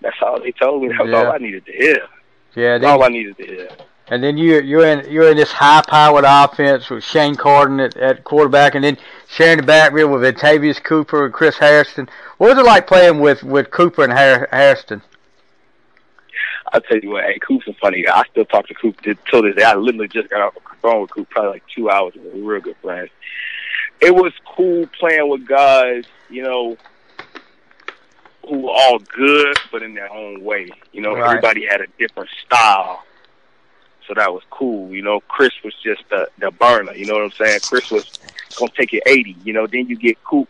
That's 0.01 0.17
all 0.23 0.41
they 0.41 0.53
told 0.53 0.83
me. 0.83 0.89
That's 0.89 1.09
yeah. 1.09 1.17
all 1.17 1.33
I 1.33 1.39
needed 1.39 1.67
to 1.67 1.73
hear. 1.73 2.07
Yeah, 2.55 2.79
that's 2.79 2.91
all 2.91 3.03
I 3.03 3.09
needed 3.09 3.37
to 3.39 3.47
hear. 3.47 3.69
And 4.09 4.23
then 4.23 4.37
you 4.37 4.61
you're 4.61 4.87
in 4.87 5.11
you're 5.11 5.31
in 5.31 5.37
this 5.37 5.53
high 5.53 5.83
powered 5.87 6.25
offense 6.27 6.91
with 6.91 7.05
Shane 7.05 7.37
Carden 7.37 7.81
at, 7.81 7.97
at 7.97 8.25
quarterback, 8.25 8.75
and 8.75 8.85
then 8.85 8.99
sharing 9.29 9.57
the 9.59 9.63
backfield 9.63 10.11
with 10.11 10.23
Vintavious 10.23 10.83
Cooper 10.83 11.25
and 11.25 11.33
Chris 11.33 11.57
Hairston. 11.57 12.09
What 12.37 12.51
was 12.51 12.59
it 12.59 12.67
like 12.67 12.87
playing 12.87 13.21
with 13.21 13.43
with 13.43 13.71
Cooper 13.71 14.05
and 14.05 14.13
Har- 14.13 14.49
Hairston? 14.53 15.03
I'll 16.73 16.81
tell 16.81 16.99
you 16.99 17.11
what, 17.11 17.25
hey, 17.25 17.39
Coop's 17.39 17.69
a 17.69 17.75
funny 17.75 18.03
guy. 18.03 18.19
I 18.19 18.25
still 18.31 18.45
talk 18.45 18.67
to 18.67 18.75
Coop 18.75 19.01
till 19.03 19.43
this 19.43 19.55
day. 19.55 19.63
I 19.63 19.75
literally 19.75 20.09
just 20.09 20.29
got 20.29 20.41
off 20.41 20.55
the 20.55 20.61
phone 20.83 21.03
with 21.03 21.11
Coop 21.11 21.31
probably 21.31 21.53
like 21.53 21.63
two 21.75 21.89
hours 21.89 22.15
ago. 22.15 22.31
We're 22.35 22.55
real 22.55 22.61
good 22.61 22.77
friends 22.83 23.11
it 24.01 24.15
was 24.15 24.33
cool 24.45 24.87
playing 24.99 25.29
with 25.29 25.47
guys, 25.47 26.05
you 26.29 26.43
know, 26.43 26.77
who 28.49 28.59
were 28.59 28.71
all 28.71 28.99
good, 28.99 29.57
but 29.73 29.83
in 29.83 29.95
their 29.95 30.13
own 30.13 30.43
way. 30.45 30.69
You 30.93 31.01
know, 31.01 31.15
right. 31.15 31.29
everybody 31.29 31.67
had 31.67 31.81
a 31.81 31.87
different 31.99 32.29
style. 32.45 33.03
So 34.07 34.15
that 34.15 34.33
was 34.33 34.43
cool. 34.51 34.95
You 34.95 35.03
know, 35.03 35.21
Chris 35.29 35.53
was 35.65 35.75
just 35.83 36.03
the 36.11 36.29
the 36.39 36.51
burner. 36.51 36.93
You 36.95 37.07
know 37.07 37.15
what 37.15 37.25
I'm 37.25 37.33
saying? 37.33 37.61
Chris 37.63 37.91
was 37.91 38.19
gonna 38.59 38.73
take 38.77 38.93
it 38.93 39.03
80. 39.07 39.37
You 39.45 39.53
know, 39.53 39.67
then 39.67 39.87
you 39.87 39.97
get 39.97 40.23
Coop. 40.25 40.49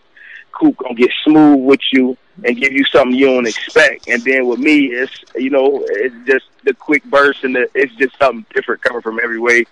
Coop 0.52 0.76
gonna 0.76 0.94
get 0.94 1.10
smooth 1.24 1.64
with 1.64 1.80
you 1.92 2.16
and 2.44 2.56
give 2.56 2.72
you 2.72 2.84
something 2.84 3.16
you 3.16 3.26
don't 3.26 3.46
expect. 3.46 4.08
And 4.08 4.22
then 4.22 4.46
with 4.46 4.58
me, 4.58 4.86
it's 4.86 5.24
you 5.34 5.50
know, 5.50 5.84
it's 5.88 6.14
just 6.26 6.46
the 6.64 6.74
quick 6.74 7.04
burst 7.04 7.44
and 7.44 7.54
the, 7.54 7.68
it's 7.74 7.94
just 7.96 8.16
something 8.18 8.44
different 8.54 8.82
coming 8.82 9.02
from 9.02 9.20
every 9.20 9.38
way. 9.38 9.64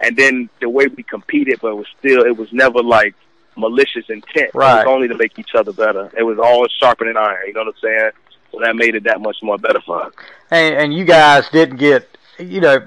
And 0.00 0.16
then 0.16 0.48
the 0.60 0.68
way 0.68 0.86
we 0.86 1.02
competed, 1.02 1.58
but 1.60 1.68
it 1.68 1.76
was 1.76 1.86
still, 1.98 2.24
it 2.24 2.36
was 2.36 2.52
never 2.52 2.82
like 2.82 3.14
malicious 3.56 4.08
intent. 4.08 4.52
Right. 4.54 4.82
It 4.82 4.86
was 4.86 4.94
only 4.94 5.08
to 5.08 5.16
make 5.16 5.38
each 5.38 5.54
other 5.54 5.72
better. 5.72 6.10
It 6.16 6.22
was 6.22 6.38
all 6.38 6.66
sharpening 6.68 7.16
iron. 7.16 7.42
You 7.46 7.52
know 7.52 7.64
what 7.64 7.74
I'm 7.74 7.80
saying? 7.82 8.10
So 8.52 8.60
that 8.60 8.76
made 8.76 8.94
it 8.94 9.04
that 9.04 9.20
much 9.20 9.36
more 9.42 9.58
better 9.58 9.80
for 9.80 10.04
us. 10.04 10.14
And, 10.50 10.74
and 10.74 10.94
you 10.94 11.04
guys 11.04 11.48
didn't 11.50 11.76
get, 11.76 12.16
you 12.38 12.60
know, 12.60 12.86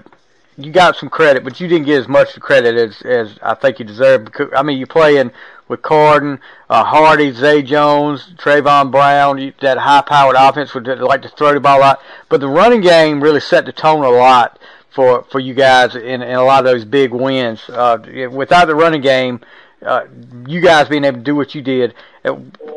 you 0.57 0.71
got 0.71 0.95
some 0.95 1.09
credit, 1.09 1.43
but 1.43 1.59
you 1.59 1.67
didn't 1.67 1.85
get 1.85 1.99
as 1.99 2.07
much 2.07 2.39
credit 2.39 2.75
as 2.75 3.01
as 3.03 3.37
I 3.41 3.53
think 3.55 3.79
you 3.79 3.85
deserve. 3.85 4.27
I 4.55 4.63
mean, 4.63 4.77
you're 4.77 4.87
playing 4.87 5.31
with 5.67 5.81
Carden, 5.81 6.39
uh, 6.69 6.83
Hardy, 6.83 7.31
Zay 7.31 7.61
Jones, 7.61 8.33
Trayvon 8.37 8.91
Brown, 8.91 9.37
you, 9.37 9.53
that 9.61 9.77
high-powered 9.77 10.35
offense 10.37 10.73
would 10.73 10.85
like 10.85 11.21
to 11.21 11.29
throw 11.29 11.53
the 11.53 11.61
ball 11.61 11.81
out. 11.81 12.01
But 12.27 12.41
the 12.41 12.49
running 12.49 12.81
game 12.81 13.23
really 13.23 13.39
set 13.39 13.65
the 13.65 13.71
tone 13.71 14.03
a 14.03 14.09
lot 14.09 14.59
for 14.89 15.23
for 15.31 15.39
you 15.39 15.53
guys 15.53 15.95
in, 15.95 16.21
in 16.21 16.35
a 16.35 16.43
lot 16.43 16.65
of 16.65 16.71
those 16.71 16.85
big 16.85 17.11
wins. 17.13 17.61
Uh, 17.69 17.97
without 18.31 18.65
the 18.65 18.75
running 18.75 19.01
game, 19.01 19.39
uh, 19.85 20.05
you 20.47 20.61
guys 20.61 20.89
being 20.89 21.05
able 21.05 21.17
to 21.17 21.23
do 21.23 21.35
what 21.35 21.55
you 21.55 21.61
did. 21.61 21.93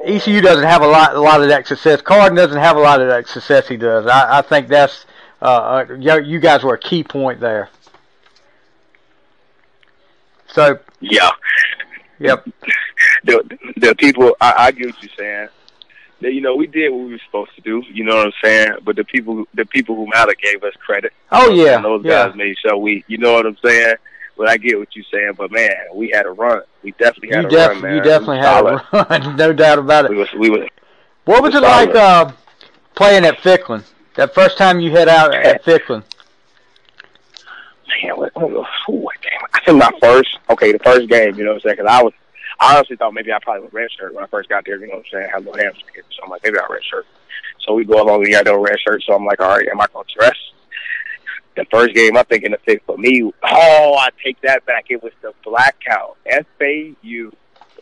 ECU 0.06 0.40
doesn't 0.40 0.64
have 0.64 0.80
a 0.82 0.86
lot, 0.86 1.14
a 1.14 1.20
lot 1.20 1.42
of 1.42 1.48
that 1.48 1.66
success. 1.66 2.00
Carden 2.00 2.34
doesn't 2.34 2.58
have 2.58 2.76
a 2.76 2.80
lot 2.80 3.00
of 3.02 3.08
that 3.08 3.28
success 3.28 3.68
he 3.68 3.76
does. 3.76 4.06
I, 4.06 4.38
I 4.38 4.42
think 4.42 4.68
that's 4.68 5.04
uh, 5.44 5.84
uh 5.90 5.94
you 6.00 6.40
guys 6.40 6.62
were 6.64 6.74
a 6.74 6.78
key 6.78 7.04
point 7.04 7.38
there. 7.40 7.68
So 10.48 10.78
yeah, 11.00 11.30
yep. 12.18 12.46
The 13.24 13.58
the 13.76 13.94
people, 13.96 14.36
I, 14.40 14.54
I 14.58 14.70
get 14.72 14.86
what 14.86 15.02
you're 15.02 15.10
saying. 15.18 15.48
you 16.20 16.40
know, 16.40 16.54
we 16.54 16.66
did 16.66 16.90
what 16.90 17.04
we 17.06 17.12
were 17.12 17.20
supposed 17.26 17.54
to 17.56 17.60
do. 17.60 17.82
You 17.92 18.04
know 18.04 18.16
what 18.16 18.26
I'm 18.26 18.32
saying? 18.42 18.72
But 18.84 18.96
the 18.96 19.04
people, 19.04 19.44
the 19.54 19.64
people 19.66 19.96
who 19.96 20.06
matter 20.06 20.32
gave 20.40 20.62
us 20.62 20.74
credit. 20.84 21.12
Oh 21.32 21.50
yeah, 21.50 21.76
and 21.76 21.84
those 21.84 22.04
yeah. 22.04 22.28
guys 22.28 22.36
made 22.36 22.56
sure 22.58 22.76
we. 22.76 23.04
You 23.08 23.18
know 23.18 23.32
what 23.34 23.46
I'm 23.46 23.56
saying? 23.64 23.96
But 24.36 24.48
I 24.48 24.56
get 24.56 24.78
what 24.78 24.94
you're 24.94 25.04
saying. 25.12 25.32
But 25.36 25.50
man, 25.50 25.70
we 25.94 26.10
had 26.10 26.26
a 26.26 26.30
run. 26.30 26.62
We 26.82 26.92
definitely 26.92 27.30
had 27.34 27.42
You, 27.42 27.48
a 27.48 27.50
def- 27.50 27.68
run, 27.70 27.80
man. 27.82 27.96
you 27.96 28.02
definitely 28.02 28.38
had 28.38 28.58
solid. 28.60 28.82
a 28.92 29.06
run, 29.20 29.36
no 29.36 29.52
doubt 29.52 29.78
about 29.78 30.08
We 30.08 30.16
it. 30.16 30.18
was, 30.18 30.28
we 30.38 30.50
was, 30.50 30.68
What 31.24 31.42
was 31.42 31.54
it 31.54 31.62
Solid. 31.62 31.88
like 31.88 31.94
uh, 31.96 32.32
playing 32.94 33.24
at 33.24 33.38
Ficklen? 33.38 33.84
That 34.14 34.32
first 34.32 34.56
time 34.56 34.80
you 34.80 34.90
hit 34.90 35.08
out 35.08 35.34
at 35.34 35.64
Ficklen. 35.64 36.04
man, 38.02 38.16
what, 38.16 38.32
what 38.36 39.20
game? 39.22 39.32
I 39.52 39.60
think 39.64 39.78
my 39.78 39.90
first, 40.00 40.38
okay, 40.50 40.72
the 40.72 40.78
first 40.78 41.08
game, 41.08 41.34
you 41.34 41.44
know 41.44 41.50
what 41.50 41.56
I'm 41.56 41.60
saying? 41.62 41.76
Because 41.78 41.90
I 41.90 42.02
was, 42.02 42.12
I 42.60 42.76
honestly 42.76 42.96
thought 42.96 43.12
maybe 43.12 43.32
I 43.32 43.38
probably 43.42 43.64
was 43.64 43.72
red 43.72 43.90
shirt 43.90 44.14
when 44.14 44.22
I 44.22 44.28
first 44.28 44.48
got 44.48 44.64
there, 44.64 44.78
you 44.78 44.86
know 44.86 44.94
what 44.94 45.06
I'm 45.06 45.10
saying? 45.12 45.24
I 45.24 45.34
had 45.34 45.42
a 45.42 45.50
little 45.50 45.56
hamstring, 45.56 46.04
so 46.10 46.24
I'm 46.24 46.30
like, 46.30 46.44
maybe 46.44 46.58
I'll 46.58 46.68
red 46.68 46.84
shirt. 46.84 47.06
So 47.60 47.74
we 47.74 47.84
go 47.84 48.02
along, 48.02 48.20
we 48.20 48.30
got 48.30 48.44
no 48.44 48.60
red 48.60 48.78
shirt, 48.86 49.02
so 49.02 49.14
I'm 49.14 49.24
like, 49.24 49.40
all 49.40 49.48
right, 49.48 49.66
am 49.66 49.80
I 49.80 49.86
going 49.92 50.06
to 50.06 50.14
dress? 50.14 50.36
The 51.56 51.64
first 51.70 51.94
game, 51.94 52.16
I'm 52.16 52.24
thinking 52.26 52.52
the 52.52 52.58
fit 52.58 52.82
for 52.86 52.96
me, 52.96 53.22
oh, 53.22 53.96
I 53.98 54.08
take 54.22 54.40
that 54.42 54.64
back. 54.66 54.86
It 54.90 55.02
was 55.02 55.12
the 55.22 55.32
Blackout, 55.44 56.16
F-A-U. 56.26 57.32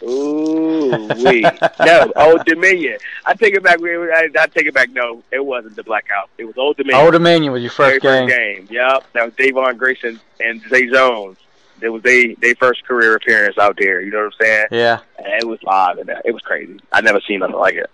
Ooh, 0.02 1.08
wee. 1.24 1.42
no, 1.80 2.12
Old 2.16 2.44
Dominion. 2.44 2.98
I 3.24 3.34
take 3.34 3.54
it 3.54 3.62
back. 3.62 3.78
I, 3.82 4.28
I 4.38 4.46
take 4.48 4.66
it 4.66 4.74
back. 4.74 4.90
No, 4.90 5.22
it 5.30 5.44
wasn't 5.44 5.76
the 5.76 5.82
Blackout. 5.84 6.28
It 6.38 6.44
was 6.44 6.56
Old 6.58 6.76
Dominion. 6.76 7.02
Old 7.04 7.12
Dominion 7.12 7.52
was 7.52 7.62
your 7.62 7.70
Very 7.72 8.00
first 8.00 8.02
game. 8.02 8.28
game. 8.28 8.68
Yep, 8.70 9.04
that 9.12 9.24
was 9.24 9.34
Davon 9.34 9.76
Grayson 9.76 10.20
and 10.40 10.60
Zay 10.68 10.88
Jones. 10.88 11.38
It 11.80 11.88
was 11.88 12.02
they 12.02 12.34
they 12.34 12.54
first 12.54 12.84
career 12.84 13.14
appearance 13.16 13.58
out 13.58 13.76
there. 13.78 14.00
You 14.00 14.10
know 14.12 14.18
what 14.18 14.26
I'm 14.26 14.40
saying? 14.40 14.66
Yeah, 14.70 15.00
And 15.18 15.42
it 15.42 15.46
was 15.46 15.62
live 15.62 15.98
and 15.98 16.08
that. 16.08 16.22
It 16.24 16.32
was 16.32 16.42
crazy. 16.42 16.78
I 16.92 17.00
never 17.00 17.20
seen 17.20 17.40
nothing 17.40 17.56
like 17.56 17.74
it. 17.74 17.90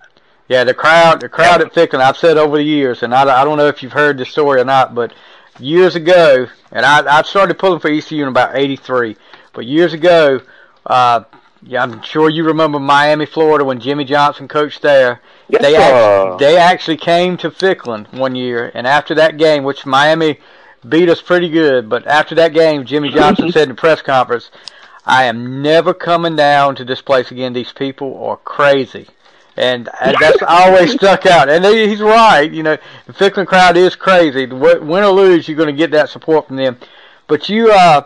yeah. 0.48 0.64
The 0.64 0.74
crowd, 0.74 1.20
the 1.20 1.28
crowd 1.28 1.60
at 1.62 1.72
Ficklen. 1.72 2.00
I've 2.00 2.16
said 2.18 2.36
over 2.36 2.56
the 2.58 2.62
years, 2.62 3.02
and 3.02 3.14
I, 3.14 3.40
I 3.40 3.44
don't 3.44 3.56
know 3.56 3.66
if 3.66 3.82
you've 3.82 3.92
heard 3.92 4.18
this 4.18 4.28
story 4.30 4.60
or 4.60 4.64
not, 4.64 4.94
but 4.94 5.12
years 5.58 5.94
ago, 5.96 6.46
and 6.70 6.84
I 6.84 7.18
I 7.18 7.22
started 7.22 7.58
pulling 7.58 7.80
for 7.80 7.88
ECU 7.90 8.22
in 8.22 8.28
about 8.28 8.56
'83, 8.56 9.16
but 9.54 9.64
years 9.64 9.94
ago, 9.94 10.40
uh, 10.84 11.24
yeah, 11.62 11.82
I'm 11.82 12.02
sure 12.02 12.28
you 12.30 12.44
remember 12.44 12.78
Miami, 12.78 13.26
Florida, 13.26 13.64
when 13.64 13.80
Jimmy 13.80 14.04
Johnson 14.04 14.48
coached 14.48 14.82
there. 14.82 15.20
Yes, 15.48 15.62
they 15.62 15.72
sir. 15.74 16.30
act- 16.32 16.38
they 16.38 16.56
actually 16.56 16.96
came 16.98 17.36
to 17.38 17.50
Ficklen 17.50 18.12
one 18.12 18.34
year, 18.34 18.70
and 18.74 18.86
after 18.86 19.14
that 19.16 19.36
game, 19.38 19.64
which 19.64 19.84
Miami 19.86 20.38
beat 20.88 21.08
us 21.08 21.20
pretty 21.20 21.48
good, 21.48 21.88
but 21.88 22.06
after 22.06 22.34
that 22.36 22.52
game, 22.52 22.84
Jimmy 22.84 23.08
Johnson 23.10 23.50
said 23.50 23.64
in 23.64 23.68
the 23.70 23.74
press 23.74 24.00
conference, 24.02 24.50
"I 25.06 25.24
am 25.24 25.60
never 25.62 25.92
coming 25.94 26.36
down 26.36 26.76
to 26.76 26.84
this 26.84 27.00
place 27.02 27.30
again. 27.30 27.52
These 27.52 27.72
people 27.72 28.22
are 28.24 28.36
crazy." 28.36 29.08
And 29.56 29.88
uh, 30.00 30.12
that's 30.20 30.40
always 30.46 30.92
stuck 30.92 31.26
out, 31.26 31.48
and 31.48 31.64
he- 31.64 31.88
he's 31.88 32.00
right. 32.00 32.48
You 32.48 32.62
know, 32.62 32.76
the 33.06 33.12
Ficklen 33.12 33.46
crowd 33.46 33.76
is 33.76 33.96
crazy. 33.96 34.46
Win 34.46 34.86
win 34.86 35.02
or 35.02 35.08
lose, 35.10 35.48
you're 35.48 35.56
going 35.56 35.66
to 35.66 35.72
get 35.72 35.90
that 35.90 36.10
support 36.10 36.46
from 36.46 36.56
them. 36.56 36.76
But 37.26 37.48
you, 37.48 37.72
uh, 37.72 38.02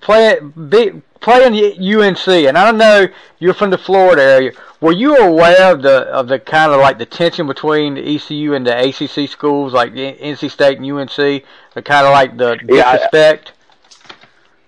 play 0.00 0.38
be, 0.40 1.00
playing 1.20 1.54
UNC, 1.54 2.28
and 2.28 2.56
I 2.58 2.64
don't 2.64 2.78
know 2.78 3.06
you're 3.38 3.54
from 3.54 3.70
the 3.70 3.78
Florida 3.78 4.22
area. 4.22 4.52
Were 4.80 4.92
you 4.92 5.16
aware 5.16 5.72
of 5.72 5.82
the 5.82 6.02
of 6.08 6.28
the 6.28 6.38
kind 6.38 6.70
of 6.72 6.80
like 6.80 6.98
the 6.98 7.06
tension 7.06 7.46
between 7.46 7.94
the 7.94 8.14
ECU 8.16 8.54
and 8.54 8.66
the 8.66 8.76
ACC 8.88 9.28
schools, 9.28 9.72
like 9.72 9.92
the 9.94 10.12
NC 10.14 10.50
State 10.50 10.78
and 10.78 10.86
UNC, 10.90 11.16
the 11.16 11.82
kind 11.82 12.06
of 12.06 12.12
like 12.12 12.36
the 12.36 12.58
Yeah, 12.68 12.88
I- 12.88 12.92
disrespect? 12.94 13.52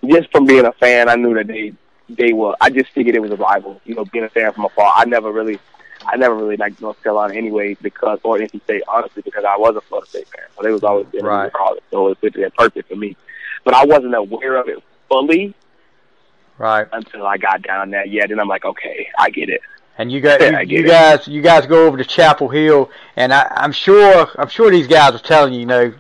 Just 0.07 0.31
from 0.33 0.47
being 0.47 0.65
a 0.65 0.73
fan, 0.73 1.09
I 1.09 1.15
knew 1.17 1.35
that 1.35 1.47
they 1.47 1.73
they 2.09 2.33
were. 2.33 2.57
I 2.61 2.71
just 2.71 2.91
figured 2.91 3.15
it 3.15 3.21
was 3.21 3.31
a 3.31 3.37
rival. 3.37 3.81
You 3.85 3.95
know, 3.95 4.05
being 4.07 4.25
a 4.25 4.29
fan 4.31 4.53
from 4.53 4.65
afar, 4.65 4.93
I 4.97 5.05
never 5.05 5.31
really. 5.31 5.59
I 6.07 6.17
never 6.17 6.35
really 6.35 6.57
liked 6.57 6.81
North 6.81 7.01
Carolina 7.03 7.35
anyway 7.35 7.77
because, 7.83 8.19
or 8.23 8.39
NC 8.39 8.63
State, 8.65 8.83
honestly, 8.89 9.21
because 9.23 9.45
I 9.45 9.59
was 9.59 9.77
a 9.77 9.83
Florida 9.83 10.09
State 10.09 10.27
fan. 10.29 10.45
So 10.57 10.63
they 10.63 10.71
was 10.73 10.83
always 10.83 11.07
been 11.09 11.27
Right. 11.27 11.45
regardless. 11.45 11.85
So 11.91 12.09
it 12.09 12.19
was 12.23 12.33
it 12.35 12.57
perfect 12.57 12.89
for 12.89 12.97
me. 12.97 13.17
But 13.65 13.75
I 13.75 13.85
wasn't 13.85 14.15
aware 14.15 14.57
of 14.57 14.67
it 14.69 14.83
fully 15.11 15.55
Right. 16.61 16.87
until 16.93 17.27
I 17.27 17.39
got 17.39 17.63
down 17.63 17.91
that 17.93 18.11
yet, 18.11 18.31
and 18.31 18.39
I'm 18.39 18.47
like, 18.47 18.67
okay, 18.67 19.09
I 19.19 19.31
get 19.31 19.49
it. 19.49 19.63
And 19.97 20.13
you 20.13 20.21
Yeah, 20.25 20.61
you, 20.61 20.81
you 20.81 20.87
guys 20.87 21.27
you 21.27 21.41
guys 21.41 21.65
go 21.67 21.87
over 21.87 21.97
to 21.97 22.05
Chapel 22.05 22.49
Hill, 22.49 22.91
and 23.17 23.33
I, 23.33 23.51
I'm 23.57 23.73
sure 23.73 24.29
I'm 24.37 24.49
sure 24.49 24.71
these 24.71 24.87
guys 24.87 25.15
are 25.15 25.19
telling 25.19 25.55
you, 25.55 25.61
you 25.61 25.67
know, 25.67 25.95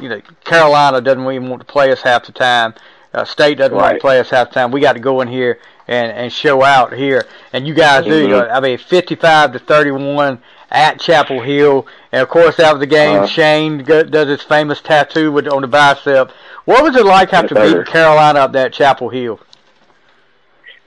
you 0.00 0.08
know, 0.08 0.22
Carolina 0.44 1.02
doesn't 1.02 1.20
even 1.30 1.50
want 1.50 1.60
to 1.60 1.66
play 1.70 1.92
us 1.92 2.00
half 2.00 2.24
the 2.24 2.32
time. 2.32 2.74
Uh, 3.12 3.24
State 3.24 3.58
doesn't 3.58 3.76
want 3.76 3.94
to 3.96 4.00
play 4.00 4.18
us 4.18 4.30
half 4.30 4.48
the 4.48 4.54
time. 4.54 4.70
We 4.70 4.80
got 4.80 4.94
to 4.94 5.00
go 5.00 5.20
in 5.20 5.28
here 5.28 5.58
and 5.86 6.10
and 6.10 6.32
show 6.32 6.62
out 6.62 6.94
here, 6.94 7.26
and 7.52 7.68
you 7.68 7.74
guys 7.74 8.04
do. 8.04 8.28
Mhm. 8.28 8.50
I 8.50 8.60
mean, 8.60 8.78
55 8.78 9.52
to 9.52 9.58
31 9.58 10.38
at 10.70 11.00
Chapel 11.00 11.42
Hill, 11.42 11.86
and 12.12 12.22
of 12.22 12.30
course 12.30 12.58
after 12.58 12.78
the 12.78 12.86
game, 12.86 13.18
Uh-huh. 13.18 13.26
Shane 13.26 13.78
go, 13.78 14.04
does 14.04 14.28
his 14.28 14.42
famous 14.42 14.80
tattoo 14.80 15.32
with 15.32 15.46
on 15.48 15.60
the 15.60 15.68
bicep. 15.68 16.30
What 16.64 16.82
was 16.82 16.96
it 16.96 17.04
like 17.04 17.32
after 17.34 17.54
beating 17.54 17.84
Carolina 17.84 18.40
up 18.40 18.52
there 18.52 18.66
at 18.66 18.72
Chapel 18.72 19.10
Hill? 19.10 19.40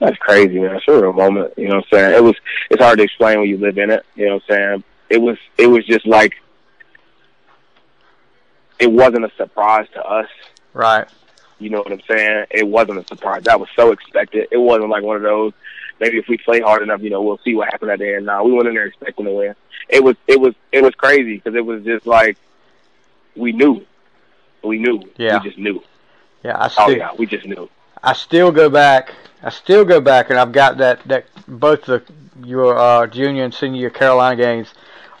That's 0.02 0.18
crazy, 0.18 0.58
man. 0.58 0.74
It's 0.74 0.88
a 0.88 1.00
real 1.00 1.12
moment. 1.12 1.54
You 1.56 1.68
know 1.68 1.76
what 1.76 1.84
I'm 1.92 1.98
saying? 1.98 2.16
It 2.16 2.24
was. 2.24 2.34
It's 2.70 2.82
hard 2.82 2.98
to 2.98 3.04
explain 3.04 3.38
when 3.38 3.48
you 3.48 3.56
live 3.56 3.78
in 3.78 3.88
it. 3.90 4.04
You 4.16 4.26
know 4.26 4.34
what 4.34 4.42
I'm 4.48 4.56
saying? 4.56 4.84
It 5.08 5.18
was. 5.18 5.38
It 5.56 5.68
was 5.68 5.86
just 5.86 6.04
like. 6.06 6.34
It 8.80 8.90
wasn't 8.90 9.24
a 9.24 9.30
surprise 9.36 9.86
to 9.94 10.04
us. 10.04 10.28
Right. 10.74 11.06
You 11.60 11.70
know 11.70 11.78
what 11.78 11.92
I'm 11.92 12.02
saying? 12.08 12.46
It 12.50 12.66
wasn't 12.66 12.98
a 12.98 13.06
surprise. 13.06 13.44
That 13.44 13.60
was 13.60 13.68
so 13.76 13.92
expected. 13.92 14.48
It 14.50 14.56
wasn't 14.56 14.90
like 14.90 15.04
one 15.04 15.14
of 15.14 15.22
those. 15.22 15.52
Maybe 16.00 16.18
if 16.18 16.26
we 16.26 16.36
play 16.36 16.58
hard 16.58 16.82
enough, 16.82 17.00
you 17.00 17.10
know, 17.10 17.22
we'll 17.22 17.38
see 17.38 17.54
what 17.54 17.68
happened 17.70 17.90
that 17.90 18.00
day. 18.00 18.16
And 18.16 18.26
nah, 18.26 18.42
we 18.42 18.50
went 18.50 18.66
in 18.66 18.74
there 18.74 18.86
expecting 18.86 19.26
to 19.26 19.30
win. 19.30 19.54
It 19.88 20.02
was. 20.02 20.16
It 20.26 20.40
was. 20.40 20.56
It 20.72 20.82
was 20.82 20.96
crazy 20.96 21.36
because 21.36 21.54
it 21.54 21.64
was 21.64 21.84
just 21.84 22.08
like 22.08 22.38
we 23.36 23.52
knew. 23.52 23.86
We 24.64 24.80
knew. 24.80 25.00
Yeah. 25.16 25.38
We 25.40 25.48
just 25.48 25.60
knew. 25.60 25.80
Yeah, 26.42 26.56
I 26.58 26.64
Oh 26.64 26.68
still, 26.68 26.96
yeah, 26.96 27.10
we 27.16 27.26
just 27.26 27.46
knew. 27.46 27.70
I 28.02 28.12
still 28.14 28.50
go 28.50 28.68
back. 28.68 29.12
I 29.42 29.50
still 29.50 29.84
go 29.84 30.00
back, 30.00 30.30
and 30.30 30.38
I've 30.38 30.52
got 30.52 30.78
that 30.78 31.02
that 31.08 31.26
both 31.46 31.84
the 31.86 32.02
your 32.44 32.76
uh, 32.78 33.06
junior 33.06 33.44
and 33.44 33.54
senior 33.54 33.90
Carolina 33.90 34.36
games 34.36 34.74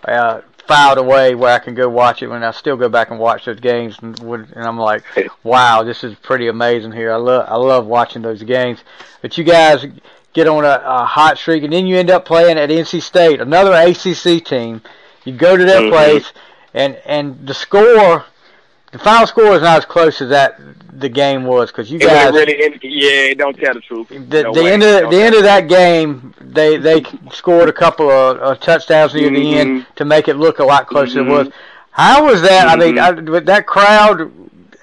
uh, 0.06 0.40
filed 0.66 0.98
away 0.98 1.34
where 1.34 1.52
I 1.52 1.58
can 1.58 1.74
go 1.74 1.88
watch 1.88 2.22
it. 2.22 2.28
When 2.28 2.42
I 2.42 2.50
still 2.52 2.76
go 2.76 2.88
back 2.88 3.10
and 3.10 3.18
watch 3.18 3.44
those 3.44 3.60
games, 3.60 3.98
and, 4.02 4.18
when, 4.20 4.48
and 4.54 4.64
I'm 4.64 4.78
like, 4.78 5.02
wow, 5.44 5.82
this 5.82 6.02
is 6.04 6.14
pretty 6.16 6.48
amazing 6.48 6.92
here. 6.92 7.12
I 7.12 7.16
love 7.16 7.46
I 7.48 7.56
love 7.56 7.86
watching 7.86 8.22
those 8.22 8.42
games. 8.42 8.78
But 9.20 9.36
you 9.38 9.44
guys 9.44 9.86
get 10.32 10.48
on 10.48 10.64
a, 10.64 10.82
a 10.84 11.04
hot 11.04 11.38
streak, 11.38 11.62
and 11.62 11.72
then 11.72 11.86
you 11.86 11.96
end 11.96 12.10
up 12.10 12.24
playing 12.24 12.58
at 12.58 12.70
NC 12.70 13.02
State, 13.02 13.40
another 13.40 13.72
ACC 13.74 14.44
team. 14.44 14.80
You 15.24 15.32
go 15.32 15.56
to 15.56 15.64
their 15.64 15.82
Mhm. 15.82 15.90
place, 15.90 16.32
and 16.74 16.96
and 17.06 17.46
the 17.46 17.54
score. 17.54 18.24
The 18.92 18.98
final 18.98 19.26
score 19.26 19.54
is 19.54 19.62
not 19.62 19.78
as 19.78 19.84
close 19.86 20.20
as 20.20 20.28
that 20.30 20.58
the 20.92 21.08
game 21.08 21.44
was 21.44 21.70
because 21.72 21.90
you 21.90 21.96
It 21.98 22.02
guys 22.02 22.32
really. 22.32 22.62
In, 22.64 22.78
yeah, 22.82 23.32
don't 23.34 23.58
tell 23.58 23.72
the 23.74 23.80
truth. 23.80 24.08
the, 24.08 24.42
No 24.42 24.52
the 24.52 24.62
way. 24.62 24.72
end 24.72 24.82
of 24.82 25.10
the 25.10 25.22
end 25.22 25.34
of 25.34 25.42
that 25.44 25.66
game, 25.68 26.34
they 26.40 26.76
they 26.76 27.02
scored 27.32 27.68
a 27.68 27.72
couple 27.72 28.10
of 28.10 28.40
uh, 28.40 28.54
touchdowns 28.56 29.14
near 29.14 29.30
the 29.30 29.36
Mhm. 29.36 29.56
end 29.56 29.86
to 29.96 30.04
make 30.04 30.28
it 30.28 30.36
look 30.36 30.58
a 30.58 30.64
lot 30.64 30.86
closer 30.86 31.14
than 31.20 31.28
it 31.28 31.30
was. 31.30 31.48
Mhm. 31.48 31.52
How 31.92 32.24
was 32.26 32.42
that? 32.42 32.68
I 32.68 32.76
mean, 32.76 32.98
I, 32.98 33.12
Mhm. 33.12 33.30
with 33.30 33.46
that 33.46 33.66
crowd, 33.66 34.30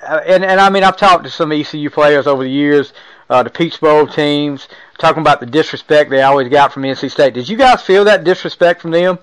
uh, 0.07 0.19
and 0.25 0.43
and 0.43 0.59
I 0.59 0.69
mean, 0.71 0.83
I've 0.83 0.97
talked 0.97 1.23
to 1.25 1.29
some 1.29 1.51
ECU 1.53 1.91
players 1.91 2.25
over 2.25 2.43
the 2.43 2.49
years, 2.49 2.93
uh, 3.29 3.43
the 3.43 3.51
Peach 3.51 3.79
Bowl 3.79 4.07
teams, 4.07 4.67
talking 4.97 5.21
about 5.21 5.39
the 5.39 5.45
disrespect 5.45 6.09
they 6.09 6.23
always 6.23 6.49
got 6.49 6.73
from 6.73 6.83
NC 6.83 7.09
State. 7.09 7.35
Did 7.35 7.47
you 7.47 7.57
guys 7.57 7.83
feel 7.83 8.03
that 8.05 8.23
disrespect 8.23 8.81
from 8.81 8.89
them? 8.91 9.19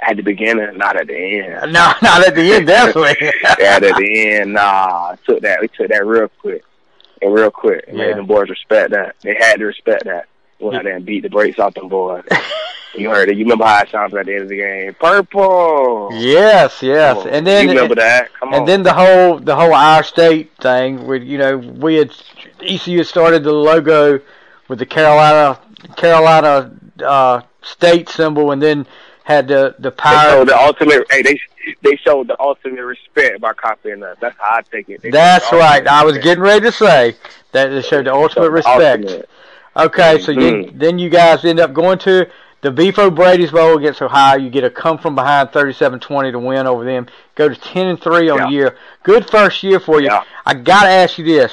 At 0.00 0.16
the 0.16 0.22
beginning, 0.22 0.76
not 0.76 0.96
at 0.96 1.06
the 1.06 1.16
end. 1.16 1.72
No, 1.72 1.92
not 2.02 2.26
at 2.26 2.34
the 2.34 2.52
end, 2.52 2.66
definitely. 2.66 3.28
at 3.64 3.80
the 3.80 4.36
end, 4.40 4.52
nah. 4.52 5.16
Took 5.26 5.40
that. 5.40 5.60
We 5.60 5.68
took 5.68 5.88
that 5.88 6.04
real 6.06 6.28
quick. 6.28 6.62
And 7.22 7.32
real 7.32 7.50
quick. 7.50 7.84
And 7.88 7.96
Yeah. 7.96 8.08
made 8.08 8.16
them 8.16 8.26
boys 8.26 8.50
respect 8.50 8.90
that. 8.90 9.16
They 9.22 9.34
had 9.34 9.56
to 9.58 9.64
respect 9.64 10.04
that. 10.04 10.26
Went 10.60 10.76
out 10.76 10.84
there 10.84 10.96
and 10.96 11.04
beat 11.06 11.22
the 11.22 11.30
brakes 11.30 11.58
off 11.58 11.74
them 11.74 11.88
boys. 11.88 12.24
you 12.94 13.08
heard 13.10 13.28
it. 13.30 13.36
You 13.36 13.44
remember 13.44 13.64
how 13.64 13.80
it 13.82 13.90
sounded 13.90 14.18
at 14.18 14.26
the 14.26 14.32
end 14.34 14.42
of 14.44 14.48
the 14.48 14.56
game. 14.56 14.94
Purple. 14.94 16.10
yes, 16.12 16.82
yes, 16.82 17.26
and 17.30 17.46
then 17.46 17.64
you 17.64 17.74
remember 17.74 17.94
that? 17.96 18.32
Come 18.34 18.50
on. 18.50 18.54
And 18.60 18.68
then 18.68 18.82
the 18.82 18.92
whole 18.94 19.38
the 19.38 19.54
whole 19.54 19.74
our 19.74 20.02
state 20.02 20.50
thing, 20.60 21.06
With 21.06 21.22
you 21.22 21.36
know 21.38 21.58
we 21.58 21.96
had 21.96 22.10
ECU 22.62 23.04
started 23.04 23.44
the 23.44 23.52
logo 23.52 24.20
with 24.68 24.78
the 24.78 24.86
Carolina 24.86 25.58
Carolina 25.96 26.74
uh, 27.04 27.42
state 27.62 28.08
symbol, 28.08 28.50
and 28.52 28.62
then 28.62 28.86
had 29.26 29.48
the 29.48 29.74
the 29.80 29.90
they 29.90 29.96
pirate. 29.96 30.30
showed 30.30 30.48
the 30.48 30.56
ultimate. 30.56 31.06
Hey, 31.10 31.20
they 31.22 31.40
they 31.82 31.96
showed 31.96 32.28
the 32.28 32.40
ultimate 32.40 32.84
respect 32.84 33.40
by 33.40 33.52
copying 33.54 34.00
us. 34.04 34.16
That's 34.20 34.36
how 34.38 34.58
I 34.58 34.62
take 34.62 34.88
it. 34.88 35.02
They 35.02 35.10
That's 35.10 35.50
right. 35.50 35.84
I 35.84 36.04
was 36.04 36.16
getting 36.18 36.44
ready 36.44 36.60
to 36.66 36.70
say 36.70 37.16
that 37.50 37.70
they 37.70 37.82
showed 37.82 38.06
the 38.06 38.14
ultimate 38.14 38.50
respect. 38.50 39.04
ultimate. 39.04 39.28
Okay, 39.76 40.20
so 40.20 40.32
then, 40.32 40.42
Mhm. 40.64 40.78
then 40.78 40.98
you 41.00 41.10
guys 41.10 41.44
end 41.44 41.58
up 41.58 41.72
going 41.74 41.98
to 41.98 42.26
the 42.60 42.70
Beef 42.70 43.00
'O' 43.00 43.10
Brady's 43.10 43.50
Bowl 43.50 43.76
against 43.76 44.00
Ohio. 44.00 44.38
You 44.38 44.48
get 44.48 44.62
a 44.62 44.70
come 44.70 44.96
from 44.96 45.16
behind 45.16 45.50
37-20 45.50 46.30
to 46.30 46.38
win 46.38 46.68
over 46.68 46.84
them. 46.84 47.08
Go 47.34 47.48
to 47.48 47.54
10 47.56 47.88
and 47.88 48.00
3 48.00 48.30
on 48.30 48.38
Yeah. 48.38 48.46
the 48.46 48.52
year. 48.52 48.76
Good 49.02 49.28
first 49.28 49.62
year 49.64 49.80
for 49.80 50.00
you. 50.00 50.06
Yeah. 50.06 50.22
I 50.46 50.54
got 50.54 50.84
to 50.84 50.88
ask 50.88 51.18
you 51.18 51.24
this. 51.24 51.52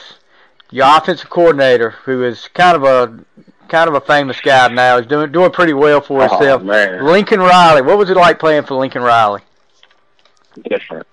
Your 0.70 0.86
offensive 0.96 1.30
coordinator, 1.32 1.96
who 2.06 2.24
is 2.24 2.48
kind 2.54 2.76
of 2.76 2.84
a 2.84 3.14
kind 3.74 3.88
of 3.90 3.96
a 3.96 4.02
famous 4.02 4.40
guy 4.40 4.68
now. 4.68 5.00
He's 5.00 5.08
doing 5.08 5.32
doing 5.32 5.50
pretty 5.50 5.74
well 5.74 6.00
for 6.00 6.22
Oh, 6.22 6.28
himself. 6.30 6.62
man. 6.62 7.04
Lincoln 7.04 7.40
Riley. 7.40 7.82
What 7.82 7.98
was 7.98 8.08
it 8.12 8.16
like 8.16 8.38
playing 8.38 8.64
for 8.66 8.76
Lincoln 8.76 9.02
Riley? 9.02 9.42
Different. 10.70 11.08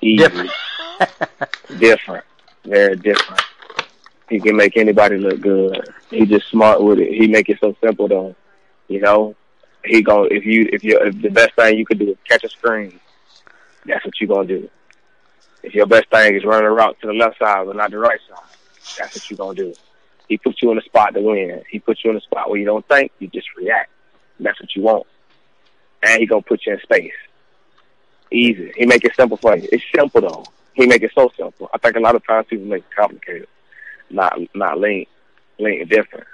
Easy. 0.00 0.16
Different. 0.16 0.50
different. 1.78 2.24
Very 2.64 2.96
different. 2.96 3.42
He 4.30 4.40
can 4.40 4.56
make 4.56 4.78
anybody 4.78 5.18
look 5.18 5.40
good. 5.42 5.88
He 6.10 6.24
just 6.24 6.48
smart 6.48 6.82
with 6.82 6.98
it. 7.00 7.12
He 7.12 7.28
make 7.28 7.50
it 7.50 7.58
so 7.60 7.76
simple 7.84 8.08
though. 8.08 8.34
You 8.88 9.00
know, 9.02 9.36
he 9.84 10.00
go 10.00 10.24
if 10.24 10.46
you 10.46 10.70
if 10.72 10.82
you 10.82 10.98
if 10.98 11.20
the 11.20 11.28
best 11.28 11.54
thing 11.54 11.76
you 11.76 11.84
could 11.84 11.98
do 11.98 12.12
is 12.12 12.16
catch 12.26 12.44
a 12.44 12.48
screen. 12.48 12.98
That's 13.84 14.04
what 14.06 14.18
you 14.18 14.26
gonna 14.26 14.48
do. 14.48 14.70
If 15.62 15.74
your 15.74 15.86
best 15.86 16.08
thing 16.10 16.34
is 16.34 16.44
running 16.44 16.66
a 16.66 16.72
route 16.72 16.96
to 17.02 17.08
the 17.08 17.12
left 17.12 17.38
side 17.38 17.66
but 17.66 17.76
not 17.76 17.90
the 17.90 17.98
right 17.98 18.20
side, 18.26 18.96
that's 18.98 19.16
what 19.16 19.30
you 19.30 19.36
gonna 19.36 19.54
do. 19.54 19.74
He 20.28 20.38
puts 20.38 20.60
you 20.62 20.70
in 20.72 20.78
a 20.78 20.82
spot 20.82 21.14
to 21.14 21.20
win. 21.20 21.62
He 21.70 21.78
puts 21.78 22.04
you 22.04 22.10
in 22.10 22.16
a 22.16 22.20
spot 22.20 22.50
where 22.50 22.58
you 22.58 22.66
don't 22.66 22.86
think, 22.88 23.12
you 23.18 23.28
just 23.28 23.48
react. 23.56 23.90
That's 24.40 24.60
what 24.60 24.74
you 24.74 24.82
want. 24.82 25.06
And 26.02 26.20
he 26.20 26.26
gonna 26.26 26.42
put 26.42 26.66
you 26.66 26.74
in 26.74 26.80
space. 26.80 27.12
Easy. 28.30 28.72
He 28.76 28.86
make 28.86 29.04
it 29.04 29.14
simple 29.14 29.36
for 29.36 29.56
you. 29.56 29.68
It's 29.70 29.84
simple 29.94 30.20
though. 30.20 30.44
He 30.74 30.86
make 30.86 31.02
it 31.02 31.12
so 31.14 31.30
simple. 31.36 31.70
I 31.72 31.78
think 31.78 31.96
a 31.96 32.00
lot 32.00 32.14
of 32.16 32.26
times 32.26 32.46
people 32.48 32.66
make 32.66 32.82
it 32.82 32.94
complicated. 32.94 33.48
Not 34.10 34.38
not 34.54 34.78
link. 34.78 35.08
Link 35.58 35.88
different. 35.88 36.26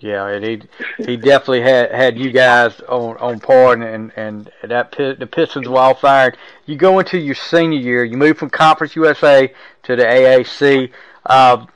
Yeah, 0.00 0.28
and 0.28 0.44
he 0.44 0.62
he 1.04 1.16
definitely 1.16 1.60
had 1.60 1.92
had 1.92 2.18
you 2.18 2.30
guys 2.30 2.80
on 2.82 3.18
on 3.18 3.38
par, 3.38 3.74
and 3.74 3.82
and, 3.82 4.12
and 4.16 4.50
that 4.62 4.92
the 4.92 5.28
Pistons 5.30 5.68
were 5.68 5.78
all 5.78 5.94
fired. 5.94 6.38
You 6.64 6.76
go 6.76 6.98
into 7.00 7.18
your 7.18 7.34
senior 7.34 7.78
year, 7.78 8.04
you 8.04 8.16
move 8.16 8.38
from 8.38 8.48
Conference 8.48 8.96
USA 8.96 9.52
to 9.82 9.96
the 9.96 10.04
AAC. 10.04 10.90
Uh, 11.26 11.66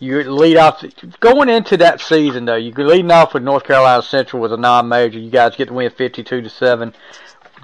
you 0.00 0.22
lead 0.30 0.56
off 0.56 0.84
going 1.20 1.48
into 1.48 1.76
that 1.78 2.00
season 2.00 2.44
though. 2.44 2.56
You're 2.56 2.86
leading 2.86 3.10
off 3.10 3.34
with 3.34 3.42
North 3.42 3.64
Carolina 3.64 4.02
Central 4.02 4.40
with 4.40 4.52
a 4.52 4.56
non-major. 4.56 5.18
You 5.18 5.30
guys 5.30 5.56
get 5.56 5.68
to 5.68 5.74
win 5.74 5.90
52 5.90 6.42
to 6.42 6.48
seven. 6.48 6.94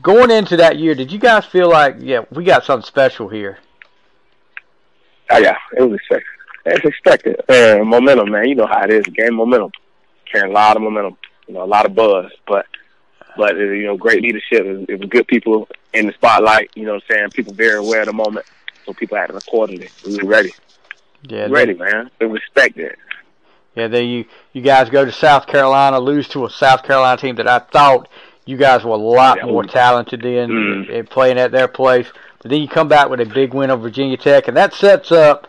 Going 0.02 0.30
into 0.30 0.56
that 0.56 0.78
year, 0.78 0.94
did 0.94 1.12
you 1.12 1.18
guys 1.18 1.44
feel 1.44 1.68
like, 1.70 1.96
yeah, 2.00 2.24
we 2.30 2.44
got 2.44 2.64
something 2.64 2.86
special 2.86 3.28
here? 3.28 3.58
Oh 5.30 5.38
yeah, 5.38 5.56
it 5.76 5.82
was 5.82 5.94
expected. 5.94 6.26
It's 6.66 6.84
expected. 6.84 7.40
Uh, 7.48 7.84
momentum, 7.84 8.30
man. 8.30 8.48
You 8.48 8.54
know 8.54 8.66
how 8.66 8.84
it 8.84 8.90
is. 8.90 9.04
Game 9.06 9.34
momentum. 9.34 9.70
Carrying 10.30 10.50
a 10.50 10.54
lot 10.54 10.76
of 10.76 10.82
momentum. 10.82 11.16
You 11.46 11.54
know, 11.54 11.62
a 11.62 11.66
lot 11.66 11.86
of 11.86 11.94
buzz. 11.94 12.30
But 12.46 12.66
but 13.36 13.56
you 13.56 13.84
know, 13.84 13.96
great 13.96 14.22
leadership. 14.22 14.64
It 14.64 14.78
was, 14.78 14.86
it 14.88 15.00
was 15.00 15.08
good 15.08 15.26
people 15.26 15.68
in 15.92 16.06
the 16.06 16.12
spotlight. 16.12 16.70
You 16.74 16.84
know 16.84 16.94
what 16.94 17.04
I'm 17.10 17.16
saying? 17.16 17.30
People 17.30 17.54
very 17.54 17.78
aware 17.78 18.00
of 18.00 18.06
the 18.06 18.12
moment. 18.12 18.46
So 18.84 18.92
people 18.92 19.16
acted 19.16 19.36
accordingly. 19.36 19.88
We 20.06 20.18
were 20.18 20.28
ready. 20.28 20.52
Yeah, 21.26 21.46
ready, 21.50 21.74
man. 21.74 22.10
We 22.20 22.26
respected. 22.26 22.96
Yeah, 23.74 23.88
then 23.88 24.06
you 24.06 24.24
you 24.52 24.62
guys 24.62 24.88
go 24.90 25.04
to 25.04 25.12
South 25.12 25.46
Carolina, 25.46 25.98
lose 25.98 26.28
to 26.28 26.44
a 26.46 26.50
South 26.50 26.82
Carolina 26.84 27.20
team 27.20 27.36
that 27.36 27.48
I 27.48 27.58
thought 27.58 28.08
you 28.44 28.56
guys 28.56 28.84
were 28.84 28.90
a 28.92 28.96
lot 28.96 29.38
Yeah, 29.38 29.46
more 29.46 29.62
we- 29.62 29.68
talented 29.68 30.24
in, 30.24 30.50
Mm. 30.86 31.08
playing 31.10 31.38
at 31.38 31.50
their 31.50 31.66
place. 31.68 32.06
But 32.42 32.50
then 32.50 32.60
you 32.60 32.68
come 32.68 32.88
back 32.88 33.08
with 33.08 33.20
a 33.20 33.24
big 33.26 33.54
win 33.54 33.70
over 33.70 33.82
Virginia 33.84 34.16
Tech, 34.18 34.48
and 34.48 34.56
that 34.56 34.74
sets 34.74 35.10
up 35.10 35.48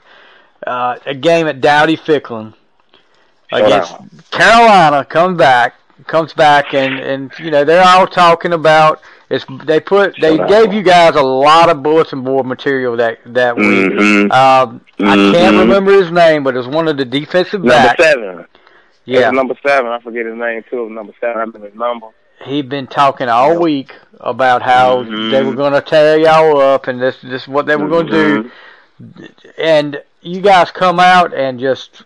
uh, 0.65 0.95
a 1.05 1.13
game 1.13 1.47
at 1.47 1.59
Dowdy 1.61 1.97
Ficklen 1.97 2.53
against. 3.51 3.93
Carolina. 4.31 5.05
Come 5.05 5.35
back, 5.37 5.75
comes 6.07 6.33
back, 6.33 6.73
and 6.73 6.97
and 6.99 7.31
you 7.37 7.51
know 7.51 7.63
they're 7.63 7.83
all 7.85 8.07
talking 8.07 8.53
about. 8.53 9.01
It's, 9.29 9.45
they 9.65 9.79
put 9.79 10.15
they 10.21 10.37
gave 10.37 10.71
you 10.71 10.83
guys 10.83 11.15
a 11.15 11.21
lot 11.23 11.69
of 11.69 11.81
bulletin 11.81 12.21
board 12.23 12.45
material 12.45 12.95
that 12.97 13.19
that 13.25 13.55
week. 13.55 13.65
Mhm. 13.91 14.31
Um, 14.31 14.81
I 14.99 15.15
can't 15.15 15.55
Mhm. 15.55 15.59
remember 15.59 15.91
his 15.93 16.11
name, 16.11 16.43
but 16.43 16.53
it 16.53 16.57
was 16.57 16.67
one 16.67 16.87
of 16.87 16.97
the 16.97 17.05
defensive 17.05 17.61
Number 17.63 17.73
backs. 17.73 18.03
seven. 18.03 18.45
Yeah, 19.05 19.31
number 19.31 19.55
seven. 19.65 19.91
I 19.91 19.99
forget 19.99 20.25
his 20.25 20.35
name 20.35 20.63
too. 20.69 20.89
Number 20.89 21.13
seven. 21.19 21.53
I 21.55 21.65
his 21.65 21.75
number. 21.75 22.07
he'd 22.43 22.67
been 22.69 22.85
talking 22.85 23.29
all 23.29 23.59
week 23.59 23.93
about 24.19 24.61
how 24.61 25.03
Mhm. 25.03 25.31
they 25.31 25.41
were 25.41 25.53
going 25.53 25.73
to 25.73 25.81
tear 25.81 26.19
y'all 26.19 26.59
up 26.59 26.87
and 26.87 27.01
this 27.01 27.19
this 27.21 27.43
is 27.43 27.47
what 27.47 27.65
they 27.65 27.75
were 27.75 27.87
going 27.87 28.07
to 28.07 28.11
do. 28.11 28.51
Mhm. 29.01 29.31
And 29.57 30.01
you 30.21 30.41
guys 30.41 30.69
come 30.71 30.99
out 30.99 31.33
and 31.33 31.59
just 31.59 32.03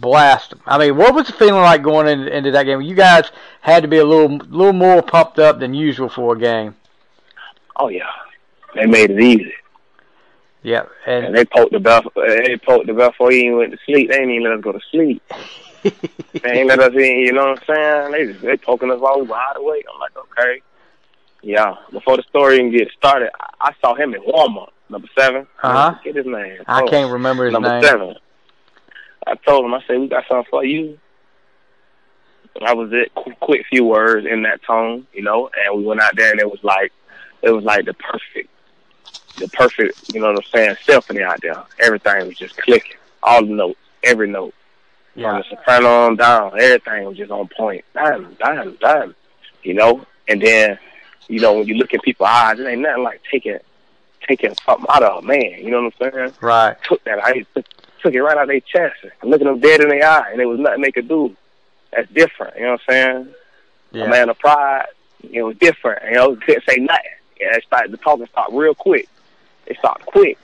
blast 0.00 0.50
them. 0.50 0.60
I 0.66 0.78
mean, 0.78 0.96
what 0.96 1.14
was 1.14 1.26
the 1.26 1.32
feeling 1.32 1.62
like 1.62 1.82
going 1.82 2.06
in, 2.08 2.28
into 2.28 2.50
that 2.52 2.64
game? 2.64 2.80
You 2.82 2.94
guys 2.94 3.30
had 3.60 3.82
to 3.82 3.88
be 3.88 3.98
a 3.98 4.04
little 4.04 4.36
little 4.36 4.72
more 4.72 5.02
pumped 5.02 5.38
up 5.38 5.60
than 5.60 5.74
usual 5.74 6.08
for 6.08 6.34
a 6.34 6.38
game. 6.38 6.74
Oh 7.76 7.88
yeah. 7.88 8.08
They 8.74 8.86
made 8.86 9.10
it 9.10 9.20
easy. 9.20 9.52
Yeah, 10.62 10.84
And 11.06 11.26
and 11.26 11.34
they 11.36 11.44
poked 11.44 11.72
the 11.72 11.80
bell. 11.80 12.02
They 12.14 12.56
poked 12.56 12.86
the 12.86 12.94
bell 12.94 13.10
before 13.10 13.32
he 13.32 13.40
even 13.46 13.58
went 13.58 13.72
to 13.72 13.78
sleep. 13.84 14.10
They 14.10 14.18
didn't 14.18 14.30
even 14.30 14.44
let 14.44 14.58
us 14.58 14.62
go 14.64 14.72
to 14.72 14.80
sleep. 14.90 15.22
They 15.82 16.50
ain't 16.60 16.68
let 16.68 16.78
us 16.78 16.92
in. 16.94 17.00
You 17.18 17.32
know 17.32 17.50
what 17.50 17.68
I'm 17.68 17.74
saying? 17.74 18.12
They 18.12 18.32
just 18.32 18.44
they 18.44 18.56
poking 18.56 18.90
us 18.92 19.00
all 19.02 19.24
wide 19.24 19.54
awake. 19.56 19.84
I'm 19.92 19.98
like, 20.00 20.12
okay. 20.16 20.62
Yeah. 21.42 21.74
Before 21.90 22.16
the 22.16 22.22
story 22.22 22.54
even 22.58 22.70
get 22.70 22.88
started, 22.96 23.30
I, 23.40 23.48
I 23.60 23.72
saw 23.80 23.94
him 23.96 24.14
in 24.14 24.22
warm 24.24 24.58
up. 24.58 24.72
Number 24.88 25.08
seven. 25.18 25.46
Uh-huh. 25.62 25.96
Get 26.04 26.14
his 26.14 26.26
name. 26.26 26.62
I 26.68 26.82
Oh, 26.82 26.88
can't 26.88 27.12
remember 27.12 27.46
his 27.46 27.52
Number 27.52 27.68
name. 27.68 27.82
seven. 27.82 28.14
I 29.26 29.34
told 29.36 29.64
him. 29.64 29.74
I 29.74 29.82
said, 29.86 29.98
we 30.00 30.08
got 30.08 30.24
something 30.28 30.50
for 30.50 30.64
you. 30.64 30.98
And 32.56 32.64
I 32.64 32.74
was 32.74 32.90
it. 32.92 33.14
Qu- 33.14 33.34
quick 33.40 33.66
few 33.66 33.84
words 33.84 34.26
in 34.26 34.42
that 34.42 34.62
tone, 34.62 35.06
you 35.12 35.22
know. 35.22 35.50
And 35.64 35.78
we 35.78 35.84
went 35.84 36.02
out 36.02 36.16
there, 36.16 36.30
and 36.30 36.40
it 36.40 36.50
was 36.50 36.62
like, 36.62 36.92
it 37.42 37.50
was 37.50 37.64
like 37.64 37.86
the 37.86 37.94
perfect, 37.94 38.50
the 39.38 39.48
perfect, 39.48 40.14
you 40.14 40.20
know 40.20 40.28
what 40.32 40.44
I'm 40.44 40.50
saying, 40.52 40.76
symphony 40.84 41.22
out 41.22 41.40
there. 41.40 41.62
Everything 41.80 42.26
was 42.26 42.36
just 42.36 42.56
clicking. 42.56 42.96
All 43.22 43.44
the 43.44 43.52
notes, 43.52 43.78
every 44.02 44.28
note. 44.28 44.54
From 45.14 45.22
Yeah, 45.22 45.38
the 45.38 45.44
soprano 45.50 46.06
on 46.06 46.16
down, 46.16 46.60
everything 46.60 47.04
was 47.04 47.16
just 47.16 47.30
on 47.30 47.48
point. 47.56 47.84
Damn, 47.94 48.34
damn, 48.34 48.76
damn. 48.76 49.14
You 49.62 49.74
know? 49.74 50.06
And 50.28 50.40
then, 50.42 50.78
you 51.28 51.40
know, 51.40 51.54
when 51.54 51.66
you 51.66 51.74
look 51.74 51.92
in 51.92 52.00
people's 52.00 52.28
eyes, 52.28 52.58
it 52.58 52.66
ain't 52.66 52.82
nothing 52.82 53.02
like 53.02 53.22
taking 53.30 53.58
taking 54.26 54.54
something 54.64 54.86
out 54.88 55.02
of 55.02 55.24
a 55.24 55.26
man. 55.26 55.54
You 55.58 55.70
know 55.70 55.82
what 55.82 55.94
I'm 56.00 56.12
saying? 56.12 56.32
right. 56.40 56.76
Took 56.84 57.02
that 57.04 57.24
I 57.24 57.44
took, 57.54 57.66
took 58.02 58.14
it 58.14 58.22
right 58.22 58.36
out 58.36 58.44
of 58.44 58.48
their 58.48 58.60
chest 58.60 58.96
looking 59.22 59.46
them 59.46 59.60
dead 59.60 59.80
in 59.80 59.88
their 59.88 60.08
eye 60.08 60.30
and 60.30 60.40
there 60.40 60.48
was 60.48 60.58
nothing 60.58 60.82
they 60.82 60.92
could 60.92 61.08
do. 61.08 61.34
That's 61.92 62.10
different, 62.12 62.56
you 62.56 62.62
know 62.62 62.72
what 62.72 62.80
I'm 62.88 62.94
saying? 62.94 63.34
Yeah. 63.92 64.04
A 64.04 64.08
man 64.08 64.28
of 64.30 64.38
pride, 64.38 64.86
it 65.30 65.42
was 65.42 65.56
different. 65.56 66.02
You 66.04 66.12
know, 66.12 66.36
couldn't 66.36 66.64
say 66.68 66.76
nothing. 66.76 67.04
Yeah, 67.38 67.56
it 67.56 67.64
started 67.64 67.92
the 67.92 67.96
talking 67.98 68.26
stopped 68.26 68.52
real 68.52 68.74
quick. 68.74 69.08
It 69.66 69.76
stopped 69.78 70.06
quick. 70.06 70.38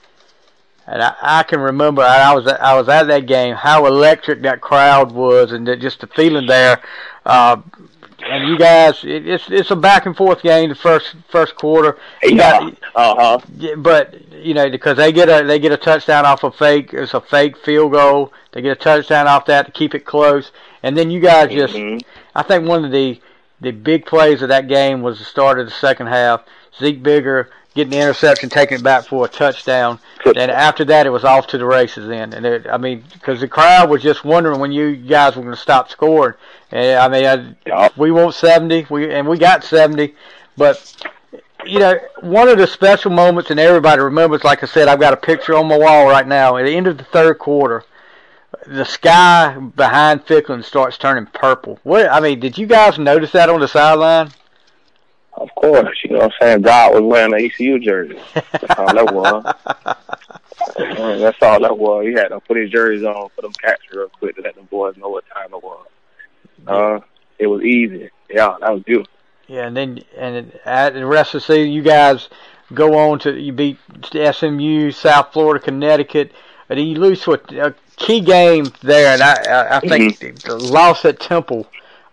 And 0.85 1.03
I, 1.03 1.15
I 1.21 1.43
can 1.43 1.59
remember 1.59 2.01
I 2.01 2.33
was 2.33 2.47
I 2.47 2.75
was 2.75 2.89
at 2.89 3.03
that 3.07 3.27
game 3.27 3.55
how 3.55 3.85
electric 3.85 4.41
that 4.41 4.61
crowd 4.61 5.11
was 5.11 5.51
and 5.51 5.67
just 5.79 6.01
the 6.01 6.07
feeling 6.07 6.47
there. 6.47 6.81
Uh, 7.25 7.61
and 8.25 8.47
you 8.47 8.57
guys, 8.57 9.03
it, 9.03 9.27
it's 9.27 9.49
it's 9.49 9.71
a 9.71 9.75
back 9.75 10.05
and 10.05 10.15
forth 10.15 10.41
game 10.41 10.69
the 10.69 10.75
first 10.75 11.15
first 11.29 11.55
quarter. 11.55 11.97
You 12.23 12.35
Yeah. 12.37 12.69
Uh 12.95 13.15
huh. 13.39 13.75
but 13.77 14.15
you 14.31 14.53
know 14.53 14.69
because 14.69 14.97
they 14.97 15.11
get 15.11 15.29
a 15.29 15.45
they 15.45 15.59
get 15.59 15.71
a 15.71 15.77
touchdown 15.77 16.25
off 16.25 16.43
a 16.43 16.51
fake 16.51 16.93
it's 16.93 17.13
a 17.13 17.21
fake 17.21 17.57
field 17.57 17.91
goal. 17.93 18.33
They 18.51 18.61
get 18.61 18.71
a 18.71 18.75
touchdown 18.81 19.27
off 19.27 19.45
that 19.45 19.65
to 19.67 19.71
keep 19.71 19.93
it 19.95 20.05
close, 20.05 20.51
and 20.83 20.97
then 20.97 21.11
you 21.11 21.19
guys 21.19 21.51
just 21.51 21.75
Mhm. 21.75 22.01
I 22.35 22.43
think 22.43 22.67
one 22.67 22.85
of 22.85 22.91
the 22.91 23.19
the 23.61 23.71
big 23.71 24.05
plays 24.05 24.41
of 24.41 24.49
that 24.49 24.67
game 24.67 25.01
was 25.01 25.19
the 25.19 25.25
start 25.25 25.59
of 25.59 25.65
the 25.65 25.71
second 25.71 26.07
half. 26.07 26.43
Zeek 26.79 27.03
Bigger 27.03 27.49
getting 27.75 27.91
the 27.91 27.99
interception, 27.99 28.49
taking 28.49 28.79
it 28.79 28.83
back 28.83 29.05
for 29.05 29.25
a 29.25 29.27
touchdown. 29.27 29.99
And 30.25 30.51
after 30.51 30.83
that, 30.85 31.05
it 31.05 31.11
was 31.11 31.23
off 31.23 31.47
to 31.47 31.57
the 31.57 31.65
races. 31.65 32.07
Then, 32.07 32.33
and 32.33 32.45
it, 32.45 32.67
I 32.67 32.77
mean, 32.77 33.03
because 33.13 33.39
the 33.39 33.47
crowd 33.47 33.89
was 33.89 34.01
just 34.01 34.23
wondering 34.25 34.59
when 34.59 34.71
you 34.71 34.95
guys 34.95 35.35
were 35.35 35.43
going 35.43 35.55
to 35.55 35.61
stop 35.61 35.89
scoring. 35.89 36.35
And 36.71 36.99
I 36.99 37.07
mean, 37.07 37.55
I, 37.71 37.89
we 37.95 38.11
want 38.11 38.35
seventy, 38.35 38.85
we 38.89 39.13
and 39.13 39.27
we 39.27 39.37
got 39.37 39.63
seventy, 39.63 40.15
but 40.57 40.95
you 41.65 41.79
know, 41.79 41.99
one 42.21 42.47
of 42.47 42.57
the 42.57 42.67
special 42.67 43.11
moments, 43.11 43.51
and 43.51 43.59
everybody 43.59 44.01
remembers. 44.01 44.43
Like 44.43 44.63
I 44.63 44.67
said, 44.67 44.87
I've 44.87 44.99
got 44.99 45.13
a 45.13 45.17
picture 45.17 45.55
on 45.55 45.67
my 45.67 45.77
wall 45.77 46.07
right 46.07 46.27
now. 46.27 46.57
At 46.57 46.65
the 46.65 46.75
end 46.75 46.87
of 46.87 46.97
the 46.97 47.03
third 47.03 47.39
quarter, 47.39 47.83
the 48.65 48.85
sky 48.85 49.57
behind 49.75 50.25
Ficklen 50.25 50.63
starts 50.63 50.97
turning 50.97 51.27
purple. 51.27 51.79
What? 51.83 52.09
I 52.09 52.19
mean, 52.19 52.39
did 52.39 52.57
you 52.57 52.65
guys 52.65 52.97
notice 52.97 53.31
that 53.33 53.49
on 53.49 53.59
the 53.59 53.67
sideline? 53.67 54.31
Of 55.39 55.55
course, 55.55 55.97
you 56.03 56.11
know 56.11 56.19
what 56.19 56.25
I'm 56.25 56.31
saying? 56.41 56.61
God 56.63 56.93
was 56.93 57.01
wearing 57.01 57.33
an 57.33 57.39
ECU 57.39 57.79
jersey. 57.79 58.19
That's 58.33 58.77
all 58.77 58.93
that 58.93 59.13
was. 59.13 59.95
That's 60.77 61.41
all 61.41 61.61
that 61.61 61.77
was. 61.77 62.05
He 62.05 62.13
had 62.13 62.29
to 62.29 62.39
put 62.41 62.57
his 62.57 62.69
jerseys 62.69 63.05
on 63.05 63.29
for 63.35 63.41
them 63.41 63.53
cats 63.53 63.81
real 63.93 64.09
quick 64.09 64.35
to 64.35 64.41
let 64.41 64.55
the 64.55 64.63
boys 64.63 64.97
know 64.97 65.09
what 65.09 65.23
time 65.33 65.53
it 65.53 65.63
was. 65.63 65.87
Uh, 66.67 66.99
it 67.37 67.47
was 67.47 67.63
easy. 67.63 68.09
Yeah, 68.29 68.55
that 68.59 68.73
was 68.73 68.83
beautiful. 68.83 69.11
Yeah, 69.47 69.65
and 69.65 69.75
then 69.75 70.01
and 70.17 70.59
at 70.65 70.93
the 70.93 71.05
rest 71.05 71.33
of 71.33 71.41
the 71.41 71.53
season, 71.53 71.71
you 71.71 71.81
guys 71.81 72.29
go 72.73 72.97
on 72.97 73.19
to 73.19 73.39
you 73.39 73.51
beat 73.53 73.77
SMU, 74.11 74.91
South 74.91 75.33
Florida, 75.33 75.63
Connecticut, 75.63 76.31
and 76.69 76.77
then 76.77 76.85
you 76.85 76.99
lose 76.99 77.21
to 77.23 77.31
a, 77.31 77.69
a 77.69 77.73
key 77.95 78.21
game 78.21 78.65
there, 78.81 79.13
and 79.13 79.21
I 79.23 79.33
I, 79.49 79.77
I 79.77 79.79
think 79.79 80.19
the 80.43 80.55
loss 80.55 81.05
at 81.05 81.19
Temple. 81.19 81.65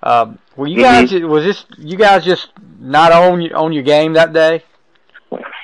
Um, 0.02 0.38
were 0.56 0.66
you 0.66 0.80
guys 0.80 1.12
was 1.12 1.44
this 1.44 1.64
you 1.78 1.96
guys 1.96 2.24
just 2.24 2.48
not 2.78 3.12
on 3.12 3.40
your- 3.40 3.56
on 3.56 3.72
your 3.72 3.82
game 3.82 4.12
that 4.14 4.32
day? 4.32 4.62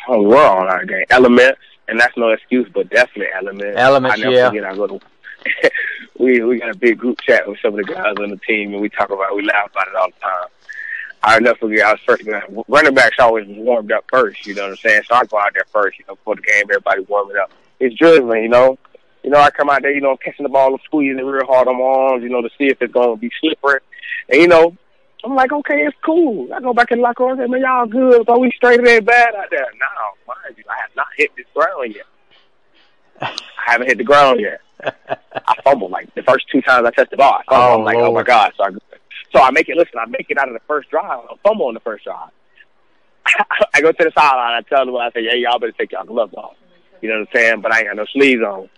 Oh, 0.09 0.23
we're 0.23 0.45
on 0.45 0.69
our 0.69 0.85
game. 0.85 1.05
Elements, 1.11 1.61
and 1.89 2.01
that's 2.01 2.17
no 2.17 2.31
excuse, 2.31 2.69
but 2.73 2.91
definitely 2.91 3.33
elements. 3.35 3.79
Elements, 3.79 4.19
I 4.19 4.23
never 4.23 4.35
yeah. 4.35 4.49
forget. 4.49 4.65
I 4.65 4.75
go 4.75 4.87
to 4.87 5.01
we 6.19 6.43
we 6.43 6.59
got 6.59 6.71
a 6.71 6.77
big 6.77 6.99
group 6.99 7.21
chat 7.21 7.47
with 7.49 7.59
some 7.61 7.79
of 7.79 7.85
the 7.85 7.93
guys 7.93 8.15
on 8.19 8.31
the 8.31 8.37
team, 8.39 8.73
and 8.73 8.81
we 8.83 8.89
talk 8.89 9.11
about, 9.11 9.35
we 9.35 9.43
laugh 9.43 9.71
about 9.71 9.89
it 9.89 9.95
all 9.95 10.09
the 10.09 10.21
time. 10.21 10.49
I 11.25 11.39
never 11.39 11.57
forget. 11.57 11.87
I 11.87 11.93
was 11.93 12.01
first. 12.05 12.25
You 12.25 12.33
know, 12.33 12.65
running 12.69 12.95
backs 12.95 13.17
always 13.19 13.47
warmed 13.49 13.93
up 13.93 14.05
first. 14.11 14.45
You 14.47 14.55
know 14.55 14.63
what 14.63 14.71
I'm 14.71 14.77
saying? 14.77 15.03
So 15.09 15.15
I 15.15 15.25
go 15.25 15.39
out 15.39 15.53
there 15.55 15.65
first. 15.73 15.99
You 15.99 16.05
know, 16.09 16.17
before 16.17 16.37
the 16.37 16.43
game, 16.43 16.65
everybody 16.65 17.03
warming 17.03 17.37
up. 17.37 17.51
It's 17.79 17.95
drizzling. 17.97 18.43
You 18.43 18.49
know. 18.49 18.79
You 19.23 19.31
know, 19.31 19.39
I 19.39 19.51
come 19.51 19.71
out 19.71 19.83
there. 19.83 19.93
You 19.93 20.01
know, 20.01 20.17
catching 20.17 20.43
the 20.43 20.49
ball 20.49 20.73
and 20.73 20.81
squeezing 20.85 21.21
it 21.21 21.23
real 21.23 21.47
hard 21.47 21.69
on 21.69 21.79
my 21.79 21.85
arms. 21.85 22.25
You 22.25 22.29
know, 22.29 22.43
to 22.43 22.51
see 22.59 22.67
if 22.67 22.83
it's 22.83 22.93
gonna 22.93 23.17
be 23.17 23.31
slippery. 23.41 23.81
And 24.29 24.41
you 24.41 24.49
know, 24.49 24.77
I'm 25.25 25.35
like, 25.35 25.53
okay, 25.53 25.83
it's 25.87 25.97
cool. 26.05 26.53
I 26.53 26.61
go 26.61 26.73
back 26.73 26.91
in 26.91 26.99
the 26.99 27.03
locker 27.03 27.25
room 27.25 27.39
and 27.39 27.47
say, 27.47 27.51
man, 27.51 27.61
y'all 27.61 27.87
good. 27.87 28.29
Are 28.29 28.39
we 28.39 28.51
straight 28.57 28.87
ain't 28.87 29.07
bad 29.07 29.35
out 29.35 29.51
there? 29.51 29.67
No, 29.79 30.35
mind 30.35 30.57
you, 30.57 30.65
I 30.69 30.81
have 30.81 30.91
not 30.97 31.07
hit 31.17 31.31
this 31.37 31.47
ground 31.55 31.95
yet. 31.95 32.07
I 33.21 33.73
haven't 33.73 33.87
hit 33.89 33.99
the 33.99 34.05
ground 34.05 34.41
yet. 34.41 34.61
I 35.47 35.55
fumbled 35.63 35.93
like 35.93 36.13
the 36.15 36.23
first 36.23 36.47
two 36.51 36.61
times 36.63 36.87
I 36.87 36.91
touched 36.91 37.13
the 37.13 37.17
ball. 37.17 37.35
I 37.35 37.45
fumbled. 37.49 37.71
Oh, 37.71 37.79
I'm 37.79 37.85
like, 37.85 37.97
Lord. 37.97 38.09
oh 38.09 38.15
my 38.15 38.23
god! 38.25 38.53
So 38.57 38.65
I, 38.65 38.71
so 39.33 39.43
I 39.43 39.51
make 39.53 39.69
it. 39.69 39.77
Listen, 39.77 40.01
I 40.01 40.07
make 40.07 40.27
it 40.29 40.39
out 40.39 40.49
of 40.49 40.55
the 40.55 40.61
first 40.67 40.91
drive. 40.91 41.21
I 41.31 41.35
fumble 41.47 41.67
on 41.67 41.75
the 41.75 41.81
first 41.81 42.05
drive. 42.05 42.31
I 43.75 43.81
go 43.81 43.93
to 43.93 44.05
the 44.05 44.11
sideline. 44.17 44.55
I 44.55 44.63
tell 44.63 44.85
them, 44.85 44.97
I 44.97 45.11
say, 45.13 45.23
yeah, 45.23 45.35
y'all 45.35 45.61
better 45.61 45.73
take 45.73 45.93
y'all 45.93 46.05
gloves 46.05 46.35
off. 46.35 46.57
You 47.01 47.09
know 47.11 47.21
what 47.21 47.29
I'm 47.29 47.35
saying? 47.35 47.61
But 47.61 47.73
I 47.73 47.81
ain't 47.81 47.89
got 47.89 47.97
no 47.97 48.07
sleeves 48.07 48.43
on. 48.43 48.69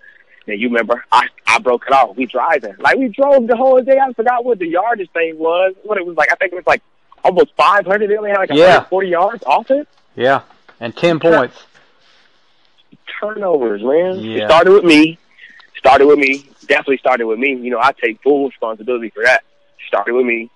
And 0.47 0.61
you 0.61 0.69
remember, 0.69 1.05
I 1.11 1.29
I 1.47 1.59
broke 1.59 1.85
it 1.87 1.93
off. 1.93 2.17
We 2.17 2.27
driving 2.27 2.75
like 2.79 2.97
we 2.99 3.09
drove 3.09 3.47
the 3.47 3.57
whole 3.57 3.81
day. 3.83 3.99
I 3.99 4.13
forgot 4.13 4.45
what 4.45 4.59
the 4.59 4.67
yardage 4.69 5.11
thing 5.11 5.39
was. 5.39 5.75
What 5.85 5.97
it 5.99 6.05
was 6.07 6.17
like. 6.17 6.31
I 6.33 6.37
think 6.37 6.53
it 6.53 6.57
was 6.57 6.67
like 6.67 6.83
almost 7.23 7.53
500. 7.57 8.11
They 8.11 8.17
only 8.17 8.31
had 8.31 8.39
like 8.41 8.51
Yeah. 8.51 8.85
140 8.89 9.09
yards 9.09 9.45
offense. 9.47 9.89
Yeah, 10.17 10.43
and 10.81 10.95
ten 10.97 11.19
points. 11.19 11.57
turnovers, 13.21 13.83
man. 13.83 14.21
Yeah. 14.21 14.45
It 14.45 14.49
started 14.49 14.73
with 14.73 14.85
me. 14.85 15.19
Started 15.77 16.07
with 16.07 16.19
me. 16.19 16.49
Definitely 16.67 16.99
started 16.99 17.27
with 17.27 17.39
me. 17.39 17.55
You 17.55 17.71
know, 17.71 17.81
I 17.81 17.93
take 17.93 18.23
full 18.23 18.47
responsibility 18.49 19.11
for 19.11 19.23
that. 19.25 19.43
Started 19.89 20.15
with 20.15 20.25
me. 20.27 20.51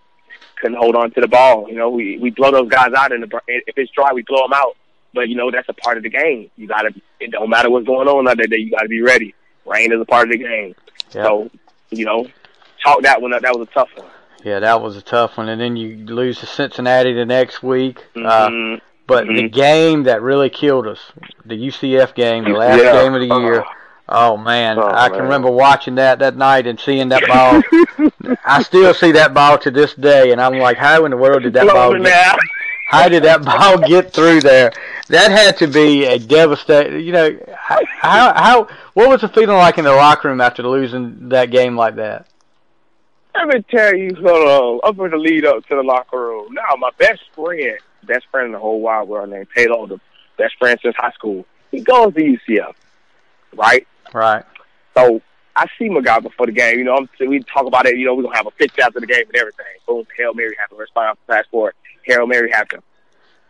Couldn't 0.60 0.78
hold 0.78 0.96
on 0.96 1.10
to 1.12 1.20
the 1.20 1.28
ball. 1.28 1.66
You 1.68 1.76
know, 1.76 1.88
we 1.90 2.18
we 2.18 2.30
blow 2.30 2.50
those 2.50 2.68
guys 2.68 2.92
out 2.96 3.12
in 3.12 3.20
the 3.20 3.40
if 3.46 3.76
it's 3.76 3.90
dry, 3.92 4.12
we 4.12 4.22
blow 4.22 4.42
them 4.42 4.52
out. 4.54 4.76
But 5.14 5.28
you 5.28 5.34
know, 5.36 5.50
that's 5.50 5.68
a 5.68 5.72
part 5.72 5.96
of 5.96 6.02
the 6.02 6.10
game. 6.10 6.50
You 6.56 6.66
gotta. 6.66 6.90
It 7.20 7.30
don't 7.30 7.48
matter 7.50 7.70
what's 7.70 7.86
going 7.86 8.08
on 8.08 8.24
that 8.24 8.36
day. 8.38 8.56
You 8.58 8.70
gotta 8.70 8.88
be 8.88 9.00
ready. 9.00 9.34
Rain 9.68 9.92
is 9.92 10.00
a 10.00 10.04
part 10.04 10.28
of 10.28 10.32
the 10.32 10.38
game. 10.38 10.74
Yeah. 11.12 11.24
So, 11.24 11.50
you 11.90 12.04
know, 12.04 12.26
chalk 12.78 13.02
that 13.02 13.20
one 13.20 13.32
up. 13.32 13.42
That 13.42 13.56
was 13.58 13.68
a 13.68 13.70
tough 13.72 13.88
one. 13.96 14.06
Yeah, 14.44 14.60
that 14.60 14.80
was 14.80 14.96
a 14.96 15.02
tough 15.02 15.36
one. 15.36 15.48
And 15.48 15.60
then 15.60 15.76
you 15.76 16.04
lose 16.06 16.38
to 16.40 16.46
Cincinnati 16.46 17.12
the 17.12 17.24
next 17.26 17.62
week. 17.62 18.04
Uh, 18.16 18.48
Mhm. 18.48 18.80
but 19.06 19.26
the 19.26 19.32
Mhm. 19.48 19.52
game 19.52 20.02
that 20.04 20.22
really 20.22 20.48
killed 20.50 20.86
us, 20.86 21.00
the 21.44 21.56
UCF 21.56 22.14
game, 22.14 22.44
the 22.44 22.50
last 22.50 22.82
Yeah. 22.82 22.92
game 23.02 23.14
of 23.14 23.20
the 23.20 23.34
year. 23.40 23.64
Oh 24.10 24.38
man, 24.38 24.78
Oh, 24.78 24.86
I 24.90 25.08
can 25.08 25.18
man. 25.18 25.22
remember 25.24 25.50
watching 25.50 25.96
that 25.96 26.18
that 26.20 26.34
night 26.36 26.66
and 26.66 26.80
seeing 26.80 27.10
that 27.10 27.26
ball. 27.28 27.60
I 28.46 28.62
still 28.62 28.94
see 28.94 29.12
that 29.12 29.34
ball 29.34 29.58
to 29.58 29.70
this 29.70 29.92
day, 29.94 30.30
and 30.32 30.40
I'm 30.40 30.58
like, 30.58 30.78
how 30.78 31.04
in 31.04 31.10
the 31.10 31.16
world 31.18 31.42
did 31.42 31.52
that 31.54 31.66
ball? 31.66 31.92
Get, 31.98 32.38
how 32.88 33.08
did 33.08 33.24
that 33.24 33.42
ball 33.44 33.76
get 33.78 34.12
through 34.14 34.40
there? 34.40 34.72
That 35.08 35.30
had 35.30 35.56
to 35.58 35.66
be 35.66 36.04
a 36.04 36.18
devastating. 36.18 37.00
You 37.00 37.12
know, 37.12 37.38
how 37.54 37.80
how 38.34 38.68
what 38.94 39.08
was 39.08 39.22
the 39.22 39.28
feeling 39.28 39.56
like 39.56 39.78
in 39.78 39.84
the 39.84 39.92
locker 39.92 40.28
room 40.28 40.40
after 40.40 40.62
losing 40.62 41.30
that 41.30 41.50
game 41.50 41.76
like 41.76 41.96
that? 41.96 42.26
Let 43.34 43.48
me 43.48 43.64
tell 43.70 43.94
you, 43.94 44.14
hold 44.16 44.82
on. 44.84 44.90
Up 44.90 44.98
in 44.98 45.10
the 45.10 45.16
lead 45.16 45.46
up 45.46 45.64
to 45.66 45.76
the 45.76 45.82
locker 45.82 46.18
room. 46.18 46.52
Now, 46.54 46.76
my 46.76 46.90
best 46.98 47.22
friend, 47.34 47.78
best 48.02 48.26
friend 48.30 48.46
in 48.46 48.52
the 48.52 48.58
whole 48.58 48.80
wide 48.80 49.06
world 49.06 49.30
named 49.30 49.46
Taylor, 49.54 49.86
the 49.86 50.00
best 50.36 50.56
friend 50.58 50.78
since 50.82 50.96
high 50.96 51.12
school, 51.12 51.46
he 51.70 51.80
goes 51.80 52.14
to 52.14 52.20
UCF, 52.20 52.74
right? 53.54 53.86
Right. 54.12 54.44
So 54.96 55.22
I 55.54 55.66
see 55.78 55.88
my 55.88 56.00
guy 56.00 56.18
before 56.18 56.46
the 56.46 56.52
game. 56.52 56.78
You 56.78 56.84
know, 56.84 56.96
I'm, 56.96 57.08
we 57.28 57.40
talk 57.44 57.66
about 57.66 57.86
it. 57.86 57.96
You 57.96 58.06
know, 58.06 58.14
we're 58.14 58.22
going 58.22 58.32
to 58.32 58.38
have 58.38 58.46
a 58.46 58.52
picture 58.52 58.82
after 58.82 59.00
the 59.00 59.06
game 59.06 59.24
and 59.26 59.36
everything. 59.36 59.66
Boom, 59.86 60.04
Hail 60.16 60.34
Mary 60.34 60.56
happened. 60.58 60.80
Respond 60.80 61.10
off 61.10 61.18
the 61.26 61.32
passport. 61.32 61.76
Hail 62.02 62.26
Mary 62.26 62.50
happened. 62.50 62.82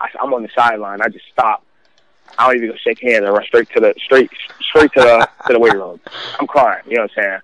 I, 0.01 0.09
I'm 0.21 0.33
on 0.35 0.43
the 0.43 0.49
sideline. 0.55 1.01
I 1.03 1.09
just 1.09 1.25
stop. 1.33 1.65
I 2.39 2.47
don't 2.47 2.57
even 2.57 2.71
go 2.71 2.77
shake 2.77 3.01
hands. 3.01 3.25
I 3.25 3.31
run 3.31 3.45
straight 3.45 3.69
to 3.71 3.81
the 3.81 3.95
straight 4.05 4.31
straight 4.61 4.93
to 4.93 5.01
the 5.01 5.29
to 5.47 5.53
the 5.53 5.59
weight 5.59 5.75
room. 5.75 6.01
I'm 6.39 6.47
crying. 6.47 6.83
You 6.87 6.97
know 6.97 7.03
what 7.03 7.11
I'm 7.17 7.23
saying? 7.25 7.39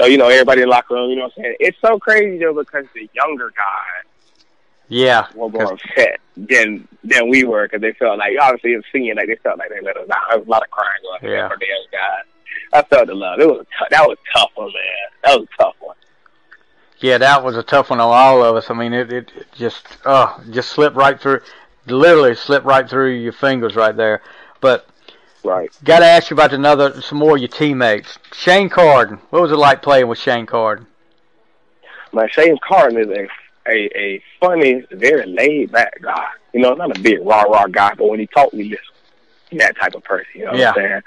So 0.00 0.06
you 0.06 0.18
know, 0.18 0.28
everybody 0.28 0.62
in 0.62 0.68
the 0.68 0.70
locker 0.70 0.94
room. 0.94 1.10
You 1.10 1.16
know 1.16 1.22
what 1.24 1.32
I'm 1.36 1.42
saying? 1.44 1.56
It's 1.60 1.78
so 1.80 1.98
crazy 1.98 2.38
though 2.38 2.54
because 2.54 2.86
the 2.94 3.08
younger 3.12 3.50
guys 3.56 4.32
Yeah. 4.88 5.26
were 5.34 5.48
more 5.50 5.72
upset 5.74 6.20
than 6.36 6.86
than 7.04 7.28
we 7.28 7.44
were 7.44 7.64
because 7.66 7.80
they 7.80 7.92
felt 7.92 8.18
like 8.18 8.32
obviously 8.40 8.74
in 8.74 8.82
senior 8.92 9.14
like 9.14 9.26
they 9.26 9.36
felt 9.36 9.58
like 9.58 9.70
they 9.70 9.80
let 9.80 9.96
us 9.96 10.08
down. 10.08 10.18
There 10.30 10.38
was 10.38 10.46
a 10.46 10.50
lot 10.50 10.62
of 10.62 10.70
crying 10.70 11.00
going 11.02 11.24
on 11.32 11.38
Yeah. 11.38 11.48
for 11.48 11.56
the 11.58 11.66
young 11.66 11.86
guys. 11.92 12.24
I 12.72 12.82
felt 12.82 13.08
the 13.08 13.14
love. 13.14 13.40
It 13.40 13.48
was 13.48 13.60
a 13.60 13.64
t- 13.64 13.88
that 13.90 14.06
was 14.06 14.16
a 14.16 14.38
tough 14.38 14.50
one, 14.54 14.68
man. 14.68 14.84
That 15.24 15.40
was 15.40 15.48
a 15.52 15.62
tough 15.62 15.74
one. 15.80 15.96
Yeah, 16.98 17.18
that 17.18 17.42
was 17.42 17.56
a 17.56 17.62
tough 17.62 17.90
one 17.90 17.98
on 18.00 18.10
all 18.12 18.44
of 18.44 18.54
us. 18.56 18.70
I 18.70 18.74
mean, 18.74 18.92
it, 18.92 19.10
it, 19.12 19.32
it 19.34 19.46
just, 19.54 19.86
oh, 20.04 20.38
just 20.50 20.68
slipped 20.70 20.96
right 20.96 21.18
through, 21.18 21.40
literally 21.86 22.34
slipped 22.34 22.66
right 22.66 22.88
through 22.88 23.12
your 23.12 23.32
fingers 23.32 23.76
right 23.76 23.96
there. 23.96 24.22
But 24.60 24.86
Right. 25.42 25.70
got 25.84 26.00
to 26.00 26.06
ask 26.06 26.30
you 26.30 26.34
about 26.34 26.52
another, 26.52 27.00
some 27.00 27.18
more 27.18 27.36
of 27.36 27.40
your 27.40 27.48
teammates. 27.48 28.18
Shane 28.32 28.68
Carden, 28.68 29.18
what 29.30 29.40
was 29.40 29.52
it 29.52 29.56
like 29.56 29.82
playing 29.82 30.08
with 30.08 30.18
Shane 30.18 30.46
Carden? 30.46 30.86
Man, 32.12 32.28
Shane 32.30 32.58
Carden 32.66 32.98
is 32.98 33.08
a 33.08 33.28
a, 33.68 33.90
a 33.96 34.22
funny, 34.40 34.84
very 34.90 35.26
laid 35.26 35.72
back 35.72 36.00
guy. 36.02 36.26
You 36.52 36.60
know, 36.60 36.74
not 36.74 36.96
a 36.96 37.00
big 37.00 37.20
rah 37.22 37.42
rah 37.42 37.66
guy, 37.66 37.94
but 37.94 38.08
when 38.08 38.18
he 38.20 38.26
talk, 38.26 38.52
we 38.52 38.64
listen. 38.64 39.58
That 39.58 39.76
type 39.76 39.94
of 39.94 40.04
person. 40.04 40.26
You 40.34 40.44
know 40.46 40.52
Yeah. 40.54 40.70
what 40.72 40.78
I'm 40.78 40.88
saying? 40.88 41.02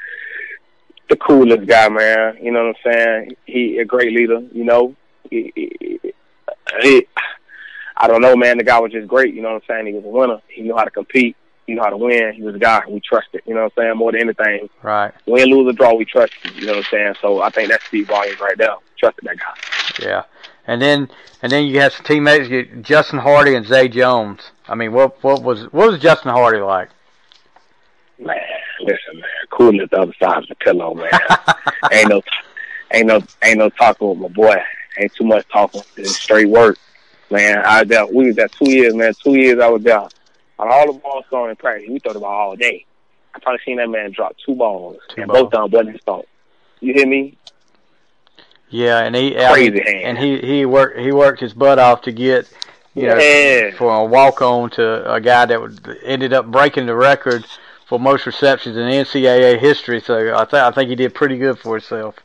The 1.10 1.16
coolest 1.18 1.66
guy, 1.68 1.90
man. 1.90 2.38
You 2.42 2.52
know 2.52 2.68
what 2.68 2.76
I'm 2.86 2.94
saying? 2.94 3.36
He 3.46 3.78
a 3.80 3.86
great 3.86 4.14
leader. 4.14 4.40
You 4.52 4.64
know, 4.66 4.96
he, 5.30 5.52
he, 5.56 6.00
he, 6.82 7.08
I 7.98 8.08
don't 8.08 8.22
know, 8.22 8.36
man. 8.36 8.58
The 8.58 8.64
guy 8.64 8.80
was 8.80 8.92
just 8.92 9.08
great. 9.08 9.34
You 9.34 9.42
know 9.42 9.54
what 9.54 9.64
I'm 9.64 9.68
saying? 9.68 9.88
He 9.88 9.94
was 9.94 10.04
a 10.04 10.08
winner. 10.08 10.42
He 10.48 10.62
knew 10.62 10.76
how 10.76 10.84
to 10.84 10.92
compete. 10.92 11.36
He 11.68 11.74
knew 11.76 11.82
how 11.82 11.90
to 11.90 11.98
win. 11.98 12.34
He 12.34 12.42
was 12.42 12.56
a 12.56 12.60
guy 12.60 12.82
we 12.90 13.00
trusted. 13.00 13.42
You 13.46 13.54
know 13.54 13.64
what 13.64 13.74
I'm 13.78 13.84
saying? 13.84 13.98
More 13.98 14.12
than 14.12 14.22
anything, 14.22 14.70
Right. 14.82 15.14
win, 15.26 15.50
lose, 15.50 15.70
or 15.74 15.78
draw, 15.78 15.94
we 15.94 16.04
trusted. 16.06 16.54
You 16.56 16.66
know 16.66 16.74
what 16.74 16.78
I'm 16.80 16.92
saying? 16.92 17.16
So 17.22 17.42
I 17.42 17.50
think 17.52 17.70
that's 17.70 17.86
Steve 17.86 18.08
volumes 18.08 18.40
right 18.42 18.58
there. 18.58 18.76
Trusted 18.98 19.24
that 19.26 19.38
guy. 19.38 20.06
Yeah. 20.06 20.24
And 20.68 20.82
then, 20.82 21.10
and 21.42 21.52
then 21.52 21.66
you 21.66 21.80
had 21.80 21.92
some 21.94 22.06
teammates, 22.06 22.50
you, 22.50 22.66
Justin 22.82 23.20
Hardy 23.20 23.56
and 23.56 23.66
Zay 23.66 23.88
Jones. 23.88 24.52
I 24.68 24.76
mean, 24.76 24.92
what, 24.94 25.22
what 25.24 25.42
was, 25.44 25.64
what 25.72 25.92
was 25.92 26.00
Justin 26.02 26.32
Hardy 26.32 26.60
like? 26.60 26.90
Man, 28.20 28.38
listen, 28.82 29.16
man, 29.16 29.24
cool 29.52 29.82
as 29.82 29.90
the 29.90 30.00
other 30.00 30.14
side 30.22 30.38
of 30.44 30.48
the 30.48 30.56
pillow, 30.56 30.94
man. 30.94 31.10
ain't 31.92 32.10
no, 32.10 32.22
ain't 32.94 33.08
no, 33.08 33.22
ain't 33.44 33.58
no 33.60 33.70
talking 33.70 34.08
with 34.10 34.20
my 34.20 34.28
boy. 34.30 34.56
Ain't 35.00 35.14
too 35.16 35.26
much 35.26 35.46
talking. 35.52 35.82
It's 35.98 36.16
straight 36.18 36.48
work, 36.50 36.78
man. 37.32 37.64
I 37.66 37.84
there. 37.84 38.06
We 38.06 38.28
was 38.28 38.36
there 38.36 38.48
two 38.48 38.70
years, 38.72 38.94
man. 38.94 39.14
Two 39.24 39.36
years 39.36 39.60
I 39.60 39.68
was 39.70 39.84
there. 39.84 40.00
On 40.60 40.72
all 40.72 40.94
the 40.94 41.00
balls 41.00 41.26
thrown 41.30 41.50
in 41.50 41.56
practice, 41.56 41.90
we 41.90 42.00
throw 42.00 42.14
the 42.14 42.20
ball 42.20 42.50
all 42.50 42.56
day. 42.56 42.86
I 43.36 43.40
probably 43.40 43.60
seen 43.66 43.78
that 43.78 43.90
man 43.90 44.12
drop 44.12 44.36
two 44.46 44.56
balls, 44.56 44.98
Two 45.10 45.22
and 45.24 45.28
balls. 45.32 45.44
both 45.50 45.54
of 45.56 45.72
them 45.72 45.80
wasn't 45.80 45.92
his 45.94 46.02
fault. 46.02 46.28
You 46.80 46.94
hear 46.94 47.08
me? 47.08 47.38
Yeah, 48.70 49.00
and 49.04 49.16
he, 49.16 49.38
I 49.38 49.52
Crazy 49.54 49.82
hand. 49.84 50.04
and 50.04 50.18
he, 50.18 50.40
he 50.40 50.66
worked, 50.66 51.00
he 51.00 51.12
worked 51.12 51.40
his 51.42 51.54
butt 51.54 51.78
off 51.80 52.02
to 52.04 52.12
get, 52.12 52.50
you 52.96 53.08
know, 53.08 53.18
Yeah. 53.18 53.72
for 53.76 53.94
a 53.94 54.06
walk 54.06 54.42
on 54.42 54.70
to 54.72 55.12
a 55.14 55.22
guy 55.22 55.46
that 55.46 55.62
would, 55.62 55.80
ended 56.04 56.34
up 56.34 56.48
breaking 56.48 56.86
the 56.88 56.96
record 56.96 57.46
for 57.88 58.00
most 58.00 58.26
receptions 58.26 58.76
in 58.78 58.84
NCAA 58.84 59.60
history. 59.60 60.00
So 60.02 60.36
I, 60.36 60.46
th- 60.46 60.54
I 60.62 60.72
think 60.72 60.90
he 60.90 60.96
did 60.96 61.14
pretty 61.14 61.38
good 61.38 61.60
for 61.60 61.76
himself. 61.76 62.16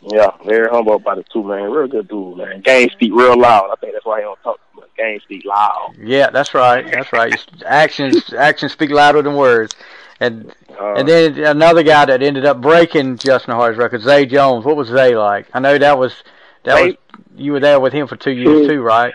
Yeah, 0.00 0.30
very 0.44 0.68
humble 0.68 0.94
about 0.94 1.18
it 1.18 1.26
too, 1.32 1.42
man. 1.42 1.70
Real 1.70 1.88
good 1.88 2.08
dude, 2.08 2.38
man. 2.38 2.60
Game 2.60 2.88
speak 2.90 3.12
real 3.12 3.38
loud. 3.38 3.70
I 3.72 3.74
think 3.76 3.92
that's 3.94 4.04
why 4.04 4.18
he 4.18 4.22
don't 4.22 4.40
talk 4.42 4.56
too 4.72 4.80
much. 4.80 4.90
Game 4.96 5.20
speak 5.20 5.44
loud. 5.44 5.94
Yeah, 5.98 6.30
that's 6.30 6.54
right. 6.54 6.88
That's 6.90 7.12
right. 7.12 7.34
actions 7.66 8.32
actions 8.38 8.72
speak 8.72 8.90
louder 8.90 9.22
than 9.22 9.34
words. 9.34 9.74
And 10.20 10.52
Uh, 10.78 10.94
and 10.94 11.08
then 11.08 11.38
another 11.44 11.82
guy 11.82 12.04
that 12.04 12.22
ended 12.22 12.44
up 12.44 12.60
breaking 12.60 13.18
Justin 13.18 13.54
Hardy's 13.54 13.78
record, 13.78 14.02
Zay 14.02 14.24
Jones. 14.26 14.64
What 14.64 14.76
was 14.76 14.88
Zay 14.88 15.16
like? 15.16 15.46
I 15.52 15.58
know 15.60 15.76
that 15.78 15.98
was 15.98 16.22
that 16.64 16.76
Zay- 16.76 16.86
was 16.86 16.96
you 17.36 17.52
were 17.52 17.60
there 17.60 17.80
with 17.80 17.92
him 17.92 18.06
for 18.06 18.16
two 18.16 18.32
years 18.32 18.68
too, 18.68 18.80
right? 18.80 19.14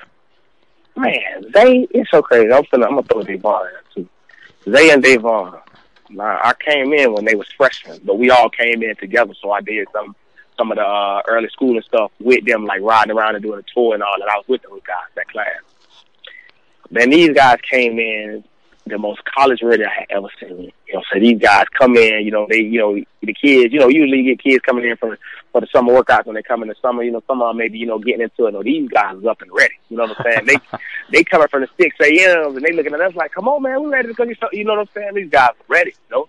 Man, 0.95 1.45
they 1.53 1.87
it's 1.91 2.11
so 2.11 2.21
crazy. 2.21 2.51
I'm 2.51 2.63
finna, 2.63 2.85
I'm 2.85 2.95
gonna 2.95 3.03
throw 3.03 3.23
Davon 3.23 3.67
in 3.95 4.03
too. 4.03 4.09
They 4.69 4.91
and 4.91 5.01
Davon. 5.01 5.59
Now, 6.09 6.39
I 6.43 6.53
came 6.53 6.93
in 6.93 7.13
when 7.13 7.25
they 7.25 7.35
was 7.35 7.47
freshmen, 7.57 7.99
but 8.03 8.19
we 8.19 8.29
all 8.29 8.49
came 8.49 8.83
in 8.83 8.95
together. 8.97 9.33
So 9.41 9.51
I 9.51 9.61
did 9.61 9.87
some 9.91 10.15
some 10.57 10.71
of 10.71 10.77
the 10.77 10.83
uh, 10.83 11.21
early 11.27 11.49
school 11.49 11.75
and 11.75 11.83
stuff 11.85 12.11
with 12.19 12.45
them, 12.45 12.65
like 12.65 12.81
riding 12.81 13.15
around 13.15 13.35
and 13.35 13.43
doing 13.43 13.59
a 13.59 13.73
tour 13.73 13.93
and 13.93 14.03
all 14.03 14.15
that. 14.19 14.29
I 14.29 14.37
was 14.37 14.47
with 14.47 14.61
those 14.63 14.81
guys 14.85 15.09
that 15.15 15.27
class. 15.29 15.61
Then 16.91 17.09
these 17.09 17.29
guys 17.29 17.57
came 17.69 17.99
in 17.99 18.43
the 18.85 18.97
most 18.97 19.21
college 19.25 19.61
ready 19.63 19.83
I 19.85 19.89
had 19.99 20.05
ever 20.09 20.27
seen. 20.39 20.71
You 20.87 20.93
know, 20.93 21.01
so 21.11 21.19
these 21.19 21.39
guys 21.39 21.65
come 21.77 21.95
in, 21.95 22.25
you 22.25 22.31
know, 22.31 22.45
they, 22.49 22.59
you 22.59 22.79
know, 22.79 22.95
the 23.21 23.33
kids, 23.33 23.73
you 23.73 23.79
know, 23.79 23.87
usually 23.87 24.19
you 24.19 24.35
get 24.35 24.43
kids 24.43 24.63
coming 24.65 24.85
in 24.85 24.97
from 24.97 25.17
for 25.53 25.61
the 25.61 25.67
summer 25.67 25.93
workouts 25.93 26.25
when 26.25 26.35
they 26.35 26.43
come 26.43 26.63
in 26.63 26.67
the 26.67 26.75
summer. 26.81 27.03
You 27.03 27.11
know, 27.11 27.23
some 27.25 27.41
of 27.41 27.49
them 27.49 27.57
maybe 27.57 27.77
you 27.77 27.85
know 27.85 27.99
getting 27.99 28.21
into 28.21 28.47
it. 28.47 28.53
No, 28.53 28.63
these 28.63 28.89
guys 28.89 29.17
is 29.17 29.25
up 29.25 29.41
and 29.41 29.51
ready. 29.53 29.75
You 29.89 29.97
know 29.97 30.03
what 30.07 30.17
I'm 30.19 30.25
saying? 30.31 30.45
They 30.47 30.77
they 31.11 31.23
coming 31.23 31.47
from 31.47 31.61
the 31.61 31.69
six 31.79 31.95
a.m. 32.01 32.57
and 32.57 32.65
they 32.65 32.73
looking 32.73 32.93
at 32.93 32.99
us 32.99 33.15
like, 33.15 33.31
come 33.31 33.47
on, 33.47 33.61
man, 33.61 33.81
we 33.81 33.89
ready 33.89 34.09
to 34.09 34.13
go. 34.13 34.25
get 34.25 34.39
some-" 34.39 34.49
You 34.51 34.65
know 34.65 34.73
what 34.73 34.81
I'm 34.81 34.89
saying? 34.93 35.13
These 35.13 35.29
guys 35.29 35.49
are 35.49 35.55
ready. 35.67 35.91
You 36.09 36.15
know. 36.17 36.27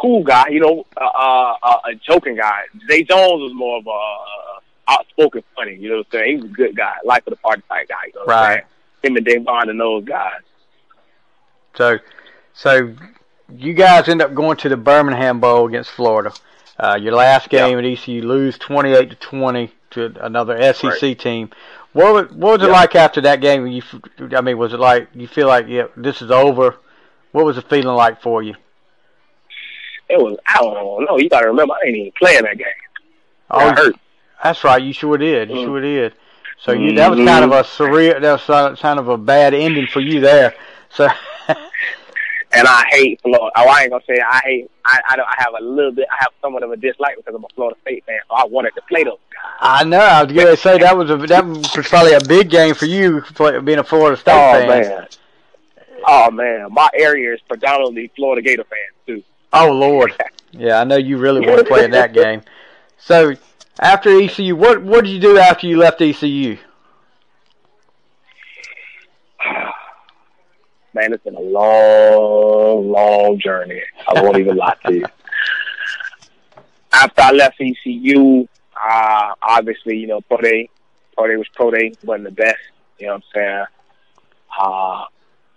Cool 0.00 0.22
guy, 0.22 0.48
you 0.48 0.60
know, 0.60 0.86
uh, 0.96 1.04
uh, 1.62 1.80
a 1.86 1.94
joking 2.06 2.36
guy. 2.36 2.62
Zay 2.88 3.02
Jones 3.02 3.40
was 3.42 3.52
more 3.54 3.78
of 3.78 3.86
a 3.86 3.90
uh, 3.90 4.60
outspoken, 4.98 5.42
funny. 5.56 5.74
You 5.74 5.88
know 5.90 5.96
what 5.98 6.06
I'm 6.12 6.20
saying? 6.20 6.36
He 6.36 6.42
was 6.42 6.50
a 6.52 6.54
good 6.54 6.76
guy, 6.76 6.94
life 7.04 7.26
of 7.26 7.32
the 7.32 7.36
party 7.36 7.62
type 7.68 7.88
guy. 7.88 7.96
You 8.06 8.12
know 8.14 8.20
what 8.26 8.36
I'm 8.36 8.42
Right. 8.42 8.64
saying? 9.02 9.16
Him 9.16 9.16
and 9.16 9.26
Davon 9.26 9.68
and 9.70 9.80
those 9.80 10.04
guys. 10.04 10.40
So, 11.74 11.98
so 12.52 12.94
you 13.52 13.74
guys 13.74 14.08
end 14.08 14.22
up 14.22 14.34
going 14.34 14.56
to 14.58 14.68
the 14.68 14.76
Birmingham 14.76 15.40
Bowl 15.40 15.66
against 15.66 15.90
Florida. 15.90 16.32
Uh, 16.78 16.96
your 17.00 17.14
last 17.14 17.48
game 17.48 17.78
at 17.78 17.84
ECU, 17.84 18.22
lose 18.22 18.56
twenty-eight 18.56 19.10
to 19.10 19.16
twenty 19.16 19.72
to 19.90 20.14
another 20.24 20.60
SEC 20.72 20.90
Right. 21.02 21.18
team. 21.18 21.50
What 21.92 22.12
was, 22.12 22.32
what 22.32 22.60
was 22.60 22.62
it 22.68 22.70
like 22.70 22.94
after 22.94 23.20
that 23.22 23.40
game? 23.40 23.66
You, 23.66 23.82
I 24.36 24.42
mean, 24.42 24.58
was 24.58 24.72
it 24.72 24.78
like 24.78 25.08
you 25.14 25.26
feel 25.26 25.48
like 25.48 25.66
yeah, 25.66 25.86
this 25.96 26.22
is 26.22 26.30
over? 26.30 26.76
What 27.32 27.44
was 27.44 27.56
the 27.56 27.62
feeling 27.62 27.96
like 27.96 28.22
for 28.22 28.42
you? 28.42 28.54
It 30.08 30.18
was 30.18 30.38
I 30.46 30.58
don't 30.58 31.04
know. 31.04 31.18
You 31.18 31.28
got 31.28 31.40
to 31.40 31.48
remember, 31.48 31.74
I 31.74 31.86
ain't 31.86 31.96
even 31.96 32.12
playing 32.18 32.42
that 32.44 32.58
game. 32.58 32.66
Oh, 33.50 33.58
I 33.58 33.74
hurt. 33.74 33.96
That's 34.42 34.62
right. 34.64 34.82
You 34.82 34.92
sure 34.92 35.16
did. 35.18 35.50
You 35.50 35.56
Mm. 35.56 35.64
sure 35.64 35.80
did. 35.80 36.14
So 36.60 36.72
you 36.72 36.92
that 36.94 37.10
was 37.10 37.18
kind 37.20 37.44
of 37.44 37.52
a 37.52 37.62
surreal. 37.62 38.20
That 38.20 38.48
was 38.48 38.80
kind 38.80 38.98
of 38.98 39.08
a 39.08 39.16
bad 39.16 39.54
ending 39.54 39.86
for 39.86 40.00
you 40.00 40.20
there. 40.20 40.54
So 40.90 41.08
And 42.52 42.66
I 42.66 42.84
hate 42.90 43.20
Florida. 43.22 43.50
Oh, 43.56 43.68
I 43.68 43.82
ain't 43.82 43.90
gonna 43.90 44.02
say 44.08 44.18
I 44.20 44.40
hate. 44.42 44.70
I 44.84 45.00
I, 45.10 45.16
don't, 45.16 45.26
I 45.28 45.34
have 45.38 45.52
a 45.60 45.62
little 45.62 45.92
bit. 45.92 46.06
I 46.10 46.16
have 46.20 46.32
somewhat 46.40 46.62
of 46.62 46.70
a 46.70 46.76
dislike 46.76 47.16
because 47.16 47.34
I'm 47.34 47.44
a 47.44 47.48
Florida 47.54 47.76
State 47.82 48.04
fan. 48.06 48.18
So 48.28 48.34
I 48.36 48.46
wanted 48.46 48.74
to 48.74 48.82
play 48.88 49.04
those 49.04 49.18
guys. 49.30 49.52
I 49.60 49.84
know. 49.84 49.98
I 50.00 50.22
was 50.24 50.32
to 50.32 50.56
say 50.56 50.78
that 50.78 50.96
was 50.96 51.10
a 51.10 51.18
that 51.18 51.44
was 51.46 51.68
probably 51.88 52.14
a 52.14 52.20
big 52.20 52.48
game 52.50 52.74
for 52.74 52.86
you 52.86 53.22
being 53.64 53.78
a 53.78 53.84
Florida 53.84 54.16
State 54.16 54.32
Oh 54.32 54.52
fan. 54.52 54.68
man. 54.68 55.06
Oh 56.06 56.30
man, 56.30 56.68
my 56.72 56.88
area 56.94 57.34
is 57.34 57.40
predominantly 57.48 58.10
Florida 58.16 58.40
Gator 58.40 58.64
fans. 58.64 58.97
Oh 59.52 59.72
Lord. 59.72 60.14
Yeah, 60.52 60.80
I 60.80 60.84
know 60.84 60.96
you 60.96 61.18
really 61.18 61.46
want 61.46 61.58
to 61.60 61.64
play 61.64 61.84
in 61.84 61.90
that 61.92 62.12
game. 62.12 62.42
So 62.98 63.34
after 63.80 64.10
ECU, 64.20 64.56
what 64.56 64.82
what 64.82 65.04
did 65.04 65.10
you 65.10 65.20
do 65.20 65.38
after 65.38 65.66
you 65.66 65.76
left 65.78 66.00
ECU? 66.00 66.58
Man, 70.94 71.12
it's 71.12 71.22
been 71.24 71.36
a 71.36 71.40
long, 71.40 72.90
long 72.90 73.38
journey. 73.38 73.82
I 74.08 74.22
won't 74.22 74.38
even 74.38 74.56
lie 74.56 74.76
to 74.86 74.94
you. 74.94 75.04
After 76.92 77.22
I 77.22 77.30
left 77.32 77.60
ECU, 77.60 78.48
uh, 78.74 79.34
obviously, 79.42 79.96
you 79.96 80.06
know, 80.08 80.20
pro 80.22 80.38
day, 80.38 80.68
pro 81.14 81.28
day 81.28 81.36
was 81.36 81.46
pro 81.54 81.70
day, 81.70 81.92
wasn't 82.02 82.24
the 82.24 82.30
best. 82.32 82.58
You 82.98 83.06
know 83.06 83.12
what 83.14 83.22
I'm 83.22 83.30
saying? 83.34 83.64
Uh, 84.58 85.04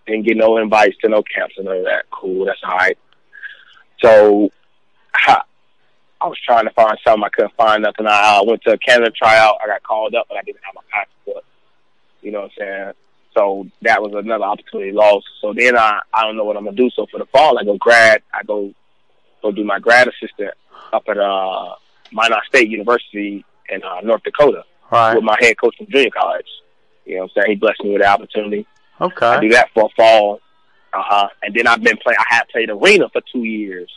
didn't 0.06 0.26
get 0.26 0.38
no 0.38 0.58
invites 0.58 0.98
to 0.98 1.10
no 1.10 1.24
camps 1.24 1.56
and 1.58 1.66
none 1.66 1.78
of 1.78 1.86
that. 1.86 2.06
Cool, 2.12 2.46
that's 2.46 2.60
all 2.64 2.78
right. 2.78 2.98
So, 4.02 4.50
I 6.22 6.28
was 6.28 6.38
trying 6.46 6.66
to 6.66 6.74
find 6.74 6.98
something. 7.04 7.24
I 7.24 7.30
couldn't 7.30 7.56
find 7.56 7.82
nothing. 7.84 8.06
I 8.06 8.38
uh, 8.40 8.44
went 8.44 8.62
to 8.64 8.74
a 8.74 8.78
Canada 8.78 9.12
tryout. 9.12 9.58
I 9.64 9.68
got 9.68 9.82
called 9.84 10.14
up, 10.14 10.28
but 10.30 10.38
I 10.38 10.42
didn't 10.44 10.62
have 10.64 10.76
my 10.76 10.82
passport. 10.92 11.44
You 12.22 12.32
know 12.32 12.42
what 12.42 12.52
I'm 12.52 12.58
saying? 12.60 12.94
So 13.34 13.68
that 13.82 14.02
was 14.02 14.14
another 14.14 14.44
opportunity 14.44 14.92
lost. 14.92 15.26
So 15.42 15.54
then 15.54 15.76
I 15.78 16.02
I 16.14 16.24
don't 16.24 16.36
know 16.38 16.44
what 16.44 16.58
I'm 16.58 16.66
gonna 16.66 16.78
do. 16.78 16.90
So 16.96 17.08
for 17.08 17.18
the 17.18 17.26
fall, 17.26 17.58
I 17.58 17.64
go 17.64 17.78
grad. 17.78 18.22
I 18.34 18.44
go 18.44 18.72
go 19.42 19.52
do 19.52 19.64
my 19.64 19.80
grad 19.80 20.08
assistant 20.08 20.52
up 20.94 21.04
at 21.08 21.18
uh 21.18 21.74
Minot 22.12 22.44
State 22.50 22.70
University 22.70 23.44
in 23.70 23.84
uh, 23.84 24.02
North 24.04 24.22
Dakota 24.24 24.64
Right. 24.92 25.16
with 25.16 25.24
my 25.24 25.38
head 25.40 25.56
coach 25.60 25.76
from 25.78 25.88
junior 25.90 26.10
college. 26.12 26.46
You 27.06 27.16
know 27.16 27.22
what 27.24 27.32
I'm 27.38 27.44
saying? 27.44 27.50
He 27.52 27.56
blessed 27.56 27.84
me 27.84 27.94
with 27.94 28.02
the 28.02 28.08
opportunity. 28.08 28.68
Okay. 29.00 29.26
I 29.26 29.40
do 29.40 29.50
that 29.50 29.70
for 29.74 29.86
a 29.86 29.90
fall. 29.96 30.40
Uh 30.94 31.02
huh. 31.04 31.30
And 31.44 31.54
then 31.56 31.68
I've 31.68 31.82
been 31.82 31.98
playing. 31.98 32.18
I 32.20 32.36
had 32.36 32.50
played 32.50 32.70
arena 32.70 33.10
for 33.10 33.22
two 33.32 33.44
years. 33.44 33.90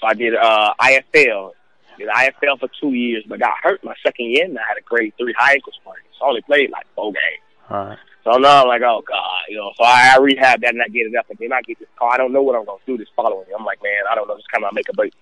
So 0.00 0.06
I 0.06 0.14
did 0.14 0.34
uh 0.34 0.74
IFL. 0.80 1.52
Did 1.98 2.08
IFL 2.08 2.60
for 2.60 2.68
two 2.78 2.92
years, 2.92 3.24
but 3.26 3.38
got 3.40 3.54
hurt 3.62 3.82
my 3.82 3.94
second 4.02 4.26
year, 4.26 4.44
and 4.44 4.58
I 4.58 4.62
had 4.68 4.76
a 4.76 4.82
grade 4.82 5.14
three 5.18 5.34
high 5.38 5.54
ankle 5.54 5.72
sprain. 5.72 5.96
So 6.18 6.26
I 6.26 6.28
only 6.28 6.42
played 6.42 6.70
like 6.70 6.86
four 6.94 7.12
games. 7.12 7.42
Right. 7.70 7.98
So 8.24 8.32
now 8.38 8.62
I'm 8.62 8.68
like, 8.68 8.82
oh 8.82 9.02
god, 9.06 9.42
you 9.48 9.56
know. 9.56 9.72
So 9.78 9.84
I, 9.84 10.14
I 10.14 10.18
rehab 10.18 10.60
that 10.60 10.74
and 10.74 10.82
I 10.82 10.88
get 10.88 11.06
it 11.06 11.14
up, 11.16 11.30
and 11.30 11.38
then 11.38 11.52
I 11.52 11.62
get 11.62 11.78
this 11.78 11.88
call. 11.98 12.10
I 12.10 12.16
don't 12.16 12.32
know 12.32 12.42
what 12.42 12.56
I'm 12.56 12.64
gonna 12.64 12.78
do 12.86 12.98
this 12.98 13.08
following. 13.14 13.46
year. 13.46 13.56
I'm 13.58 13.64
like, 13.64 13.82
man, 13.82 14.02
I 14.10 14.14
don't 14.14 14.28
know. 14.28 14.34
It's 14.34 14.46
kind 14.48 14.64
of 14.64 14.74
make 14.74 14.88
a 14.88 14.92
break 14.92 15.14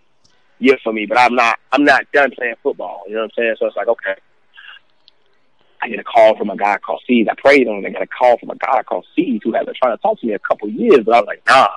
year 0.59 0.79
for 0.83 0.93
me, 0.93 1.07
but 1.07 1.19
I'm 1.19 1.35
not. 1.35 1.59
I'm 1.71 1.85
not 1.85 2.11
done 2.13 2.31
playing 2.33 2.55
football. 2.63 3.03
You 3.07 3.15
know 3.15 3.23
what 3.23 3.33
I'm 3.37 3.43
saying? 3.45 3.57
So 3.59 3.67
it's 3.67 3.77
like, 3.77 3.89
okay. 3.89 4.15
I 5.85 5.89
get 5.89 5.99
a 5.99 6.05
call 6.05 6.35
from 6.37 6.49
a 6.49 6.57
guy 6.57 6.79
called 6.79 7.03
Steve. 7.05 7.29
I 7.31 7.35
prayed 7.35 7.69
on 7.69 7.79
him. 7.79 7.87
I 7.87 7.91
got 7.91 8.03
a 8.03 8.07
call 8.07 8.39
from 8.39 8.49
a 8.51 8.57
guy 8.57 8.83
called 8.85 9.05
Steve 9.13 9.43
who 9.45 9.53
had 9.53 9.67
been 9.67 9.75
trying 9.75 9.95
to 9.95 10.03
talk 10.03 10.19
to 10.21 10.27
me 10.27 10.33
a 10.33 10.39
couple 10.39 10.67
of 10.69 10.75
years, 10.75 11.01
but 11.05 11.15
I 11.15 11.21
was 11.21 11.27
like, 11.27 11.43
nah. 11.47 11.69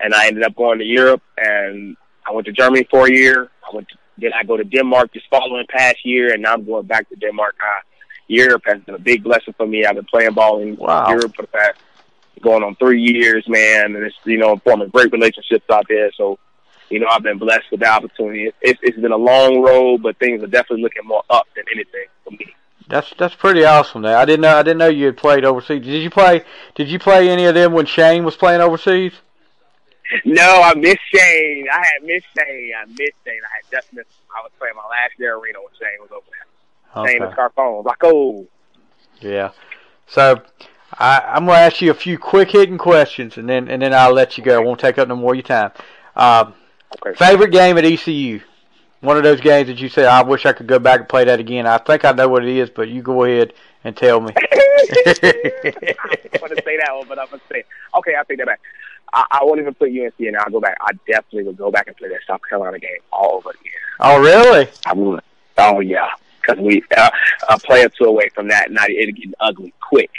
And 0.00 0.14
I 0.14 0.26
ended 0.26 0.42
up 0.42 0.56
going 0.56 0.78
to 0.78 0.84
Europe, 0.84 1.22
and 1.36 1.96
I 2.26 2.32
went 2.32 2.46
to 2.46 2.52
Germany 2.52 2.86
for 2.90 3.06
a 3.06 3.12
year. 3.12 3.50
I 3.70 3.74
went 3.76 3.88
to, 3.90 3.96
then 4.16 4.32
I 4.34 4.42
go 4.42 4.56
to 4.56 4.64
Denmark 4.64 5.12
this 5.12 5.22
following 5.30 5.66
past 5.68 5.98
year, 6.04 6.32
and 6.32 6.42
now 6.42 6.54
I'm 6.54 6.64
going 6.64 6.86
back 6.86 7.08
to 7.10 7.16
Denmark. 7.16 7.56
Uh, 7.62 7.80
Europe 8.28 8.62
has 8.64 8.80
been 8.82 8.94
a 8.94 8.98
big 8.98 9.22
blessing 9.22 9.54
for 9.56 9.66
me. 9.66 9.84
I've 9.84 9.96
been 9.96 10.06
playing 10.06 10.32
ball 10.32 10.60
in 10.62 10.76
Wow. 10.76 11.08
Europe 11.10 11.36
for 11.36 11.42
the 11.42 11.48
past 11.48 11.78
going 12.42 12.62
on 12.62 12.74
three 12.76 13.00
years, 13.02 13.44
man, 13.48 13.96
and 13.96 14.04
it's 14.04 14.16
you 14.24 14.38
know 14.38 14.56
forming 14.64 14.88
great 14.88 15.12
relationships 15.12 15.64
out 15.70 15.86
there. 15.88 16.10
So, 16.16 16.38
you 16.90 17.00
know, 17.00 17.06
I've 17.10 17.22
been 17.22 17.38
blessed 17.38 17.70
with 17.70 17.80
the 17.80 17.86
opportunity. 17.86 18.50
It's, 18.62 18.80
it's 18.82 18.98
been 18.98 19.12
a 19.12 19.16
long 19.16 19.60
road, 19.62 20.02
but 20.02 20.18
things 20.18 20.42
are 20.42 20.46
definitely 20.46 20.82
looking 20.82 21.06
more 21.06 21.22
up 21.30 21.46
than 21.54 21.64
anything 21.72 22.06
for 22.24 22.30
me. 22.30 22.54
That's 22.88 23.12
that's 23.18 23.34
pretty 23.34 23.64
awesome. 23.64 24.02
There, 24.02 24.16
I 24.16 24.24
didn't 24.24 24.42
know 24.42 24.56
I 24.56 24.62
didn't 24.62 24.78
know 24.78 24.88
you 24.88 25.06
had 25.06 25.16
played 25.16 25.44
overseas. 25.44 25.82
Did 25.82 26.02
you 26.02 26.10
play? 26.10 26.44
Did 26.74 26.88
you 26.88 26.98
play 26.98 27.28
any 27.28 27.46
of 27.46 27.54
them 27.54 27.72
when 27.72 27.86
Shane 27.86 28.24
was 28.24 28.36
playing 28.36 28.60
overseas? 28.60 29.12
No, 30.24 30.62
I 30.62 30.74
miss 30.74 30.96
Shane. 31.12 31.66
I 31.72 31.78
had 31.78 32.02
missed 32.04 32.26
Shane. 32.36 32.72
I 32.80 32.86
missed 32.86 33.16
Shane. 33.24 33.40
I 33.42 33.56
had 33.56 33.70
just 33.70 33.92
missed. 33.92 34.10
I 34.36 34.42
was 34.42 34.52
playing 34.58 34.76
my 34.76 34.82
last 34.82 35.18
year 35.18 35.36
arena 35.36 35.58
when 35.58 35.72
Shane 35.80 36.00
was 36.00 36.10
over 36.12 36.26
there. 36.30 37.06
Shane 37.06 37.22
and 37.22 37.32
Scarfone. 37.34 37.84
Like, 37.84 38.04
oh, 38.04 38.46
Yeah. 39.20 39.50
So 40.06 40.40
I, 40.92 41.20
I'm 41.26 41.44
going 41.44 41.56
to 41.56 41.60
ask 41.60 41.80
you 41.80 41.90
a 41.90 41.94
few 41.94 42.18
quick 42.18 42.50
hitting 42.52 42.78
questions, 42.78 43.36
and 43.36 43.48
then 43.48 43.68
and 43.68 43.82
then 43.82 43.92
I'll 43.92 44.12
let 44.12 44.38
you 44.38 44.44
go. 44.44 44.60
I 44.60 44.64
won't 44.64 44.78
take 44.78 44.98
up 44.98 45.08
no 45.08 45.16
more 45.16 45.32
of 45.32 45.36
your 45.36 45.42
time. 45.42 45.72
Um, 46.14 46.54
okay. 47.04 47.16
favorite 47.16 47.50
game 47.50 47.76
at 47.76 47.84
ECU? 47.84 48.40
One 49.06 49.16
of 49.16 49.22
those 49.22 49.40
games 49.40 49.68
that 49.68 49.78
you 49.78 49.88
say, 49.88 50.04
I 50.04 50.20
wish 50.22 50.46
I 50.46 50.52
could 50.52 50.66
go 50.66 50.80
back 50.80 50.98
and 50.98 51.08
play 51.08 51.22
that 51.22 51.38
again. 51.38 51.64
I 51.64 51.78
think 51.78 52.04
I 52.04 52.10
know 52.10 52.28
what 52.28 52.44
it 52.44 52.56
is, 52.56 52.68
but 52.68 52.88
you 52.88 53.02
go 53.02 53.22
ahead 53.22 53.52
and 53.84 53.96
tell 53.96 54.20
me. 54.20 54.32
I 54.36 54.42
want 56.42 56.56
to 56.56 56.62
say 56.64 56.76
that 56.76 56.90
one, 56.92 57.06
but 57.06 57.16
I'm 57.16 57.28
gonna 57.28 57.40
say 57.48 57.62
okay. 57.98 58.16
I'll 58.16 58.24
take 58.24 58.38
that 58.38 58.48
back. 58.48 58.60
I, 59.12 59.24
I 59.30 59.44
won't 59.44 59.60
even 59.60 59.74
put 59.74 59.90
UNC 59.90 60.14
in. 60.18 60.34
I'll 60.36 60.50
go 60.50 60.58
back. 60.58 60.76
I 60.80 60.90
definitely 61.06 61.44
would 61.44 61.56
go 61.56 61.70
back 61.70 61.86
and 61.86 61.96
play 61.96 62.08
that 62.08 62.18
South 62.26 62.40
Carolina 62.48 62.80
game 62.80 62.98
all 63.12 63.36
over 63.36 63.50
again. 63.50 63.72
oh, 64.00 64.20
really? 64.20 64.68
I 64.84 64.92
would. 64.92 65.22
Oh 65.56 65.78
yeah, 65.78 66.10
because 66.40 66.60
we 66.60 66.82
uh, 66.96 67.10
a 67.48 67.60
play 67.60 67.84
or 67.84 67.88
two 67.90 68.06
away 68.06 68.28
from 68.30 68.48
that, 68.48 68.70
and 68.70 68.78
it 68.88 69.14
getting 69.14 69.34
ugly 69.38 69.72
quick. 69.88 70.10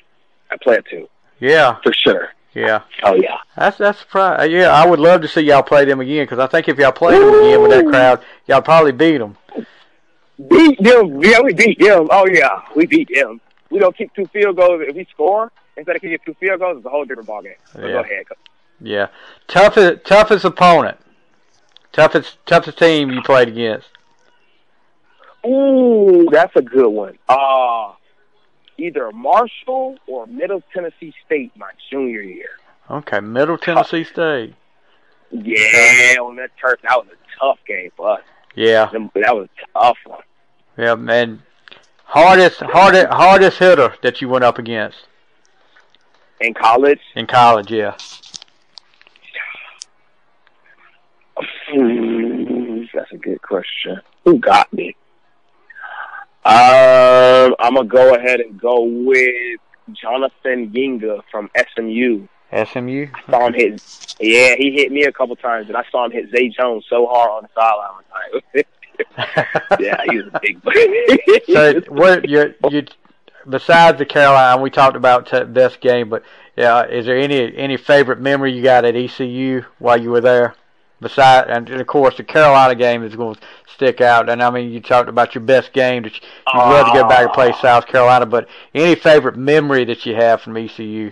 A 0.49 0.57
play 0.57 0.77
or 0.77 0.81
two 0.83 1.09
Yeah, 1.41 1.75
for 1.83 1.91
sure. 1.91 2.29
Yeah. 2.57 2.81
Oh 3.03 3.13
yeah. 3.13 3.37
That's 3.55 3.77
that's 3.77 3.99
surprising. 3.99 4.55
Yeah, 4.55 4.69
I 4.71 4.85
would 4.87 4.99
love 4.99 5.21
to 5.21 5.27
see 5.27 5.41
y'all 5.41 5.61
play 5.61 5.85
them 5.85 5.99
again 5.99 6.23
because 6.23 6.39
I 6.39 6.47
think 6.47 6.67
if 6.67 6.77
y'all 6.77 6.91
played 6.91 7.21
them 7.21 7.29
again 7.29 7.61
with 7.61 7.71
that 7.71 7.85
crowd, 7.87 8.23
y'all 8.47 8.61
probably 8.61 8.91
beat 8.91 9.19
them. 9.19 9.37
Beat 10.49 10.81
them. 10.81 11.21
Yeah, 11.21 11.41
we 11.41 11.53
beat 11.53 11.79
them. 11.79 12.07
Oh 12.11 12.27
yeah, 12.27 12.61
we 12.75 12.87
beat 12.87 13.09
them. 13.13 13.39
We 13.69 13.79
don't 13.79 13.95
kick 13.95 14.13
two 14.15 14.25
field 14.27 14.55
goals. 14.55 14.81
If 14.87 14.95
we 14.95 15.05
score 15.05 15.51
instead 15.75 15.95
of 15.95 16.01
kicking 16.01 16.17
two 16.25 16.33
field 16.35 16.59
goals, 16.59 16.77
it's 16.77 16.85
a 16.85 16.89
whole 16.89 17.05
different 17.05 17.29
ballgame. 17.29 17.55
So 17.73 17.81
Yeah. 17.81 17.93
go 17.93 17.99
ahead. 17.99 18.25
Yeah, 18.79 19.07
toughest 19.47 20.05
toughest 20.05 20.45
opponent, 20.45 20.97
toughest 21.91 22.37
toughest 22.47 22.79
team 22.79 23.11
you 23.11 23.21
played 23.21 23.49
against. 23.49 23.89
Ooh, 25.45 26.27
that's 26.31 26.55
a 26.55 26.61
good 26.61 26.89
one. 26.89 27.17
Uh 27.29 27.93
either 28.77 29.11
Marshall 29.11 29.97
or 30.07 30.27
Middle 30.27 30.61
Tennessee 30.73 31.13
State 31.25 31.51
my 31.57 31.71
junior 31.89 32.21
year. 32.21 32.49
Okay, 32.89 33.19
Middle 33.19 33.57
Tennessee 33.57 34.03
State. 34.03 34.53
Yeah, 35.31 36.15
on 36.21 36.37
that 36.37 36.51
turf, 36.61 36.79
that 36.83 36.95
was 36.97 37.07
a 37.07 37.39
tough 37.39 37.59
game 37.67 37.91
for 37.97 38.11
us. 38.13 38.21
Yeah, 38.55 38.89
That 38.93 39.35
was 39.35 39.49
a 39.75 39.79
tough 39.79 39.97
one. 40.05 40.21
yeah, 40.77 40.95
man. 40.95 41.43
Hardest 42.05 42.61
hardest 42.61 43.07
hardest 43.09 43.59
hitter 43.59 43.93
that 44.01 44.21
you 44.21 44.29
went 44.29 44.45
up 44.45 44.57
against 44.57 44.97
In 46.39 46.53
college, 46.53 47.01
in 47.15 47.27
college. 47.27 47.69
Yeah. 47.69 47.95
That's 52.93 53.11
a 53.11 53.17
good 53.17 53.41
question. 53.41 53.99
Who 54.23 54.39
got 54.39 54.71
me? 54.73 54.95
Um, 56.45 57.55
I'm 57.59 57.75
gonna 57.75 57.85
go 57.85 58.15
ahead 58.15 58.39
and 58.39 58.59
go 58.59 58.83
with 58.83 59.59
Jonathan 59.93 60.69
Yinga 60.69 61.21
from 61.31 61.49
SMU. 61.75 62.27
SMU. 62.51 63.07
I 63.13 63.31
Saw 63.31 63.47
him 63.47 63.53
hit. 63.53 64.15
Yeah, 64.19 64.55
he 64.57 64.71
hit 64.71 64.91
me 64.91 65.03
a 65.03 65.11
couple 65.11 65.35
times, 65.35 65.67
and 65.67 65.75
I 65.75 65.83
saw 65.91 66.05
him 66.05 66.11
hit 66.11 66.29
Zay 66.31 66.49
Jones 66.49 66.85
so 66.89 67.05
hard 67.07 67.29
on 67.31 67.43
the 67.43 67.49
sideline 67.53 67.93
one 67.93 68.05
time. 68.13 69.79
yeah, 69.79 70.01
he 70.09 70.17
was 70.17 70.27
a 70.33 70.39
big 70.39 70.61
boy. 70.61 70.71
so 71.53 71.81
what 71.89 72.27
you 72.27 72.53
you 72.69 72.85
besides 73.49 73.97
the 73.97 74.05
Carolina 74.05 74.61
we 74.61 74.69
talked 74.69 74.95
about 74.95 75.27
t- 75.27 75.43
best 75.43 75.81
game, 75.81 76.09
but 76.09 76.23
yeah, 76.55 76.85
is 76.85 77.05
there 77.05 77.17
any 77.17 77.55
any 77.57 77.77
favorite 77.77 78.19
memory 78.19 78.53
you 78.53 78.63
got 78.63 78.85
at 78.85 78.95
ECU 78.95 79.63
while 79.79 80.01
you 80.01 80.09
were 80.09 80.21
there? 80.21 80.55
Beside 80.99 81.49
and 81.49 81.69
of 81.69 81.85
course 81.85 82.17
the 82.17 82.23
Carolina 82.23 82.73
game 82.73 83.03
is 83.03 83.15
going 83.15 83.35
to 83.35 83.41
stick 83.67 84.01
out. 84.01 84.29
And 84.29 84.41
I 84.41 84.49
mean, 84.49 84.71
you 84.71 84.81
talked 84.81 85.09
about 85.09 85.35
your 85.35 85.43
best 85.43 85.71
game 85.73 86.03
that 86.03 86.13
you, 86.13 86.21
would 86.53 86.59
uh, 86.59 86.69
love 86.69 86.87
to 86.87 87.01
go 87.01 87.07
back 87.07 87.25
and 87.25 87.33
play 87.33 87.53
South 87.61 87.85
Carolina. 87.85 88.25
But 88.25 88.47
any 88.73 88.95
favorite 88.95 89.37
memory 89.37 89.85
that 89.85 90.05
you 90.05 90.15
have 90.15 90.41
from 90.41 90.57
ECU? 90.57 91.11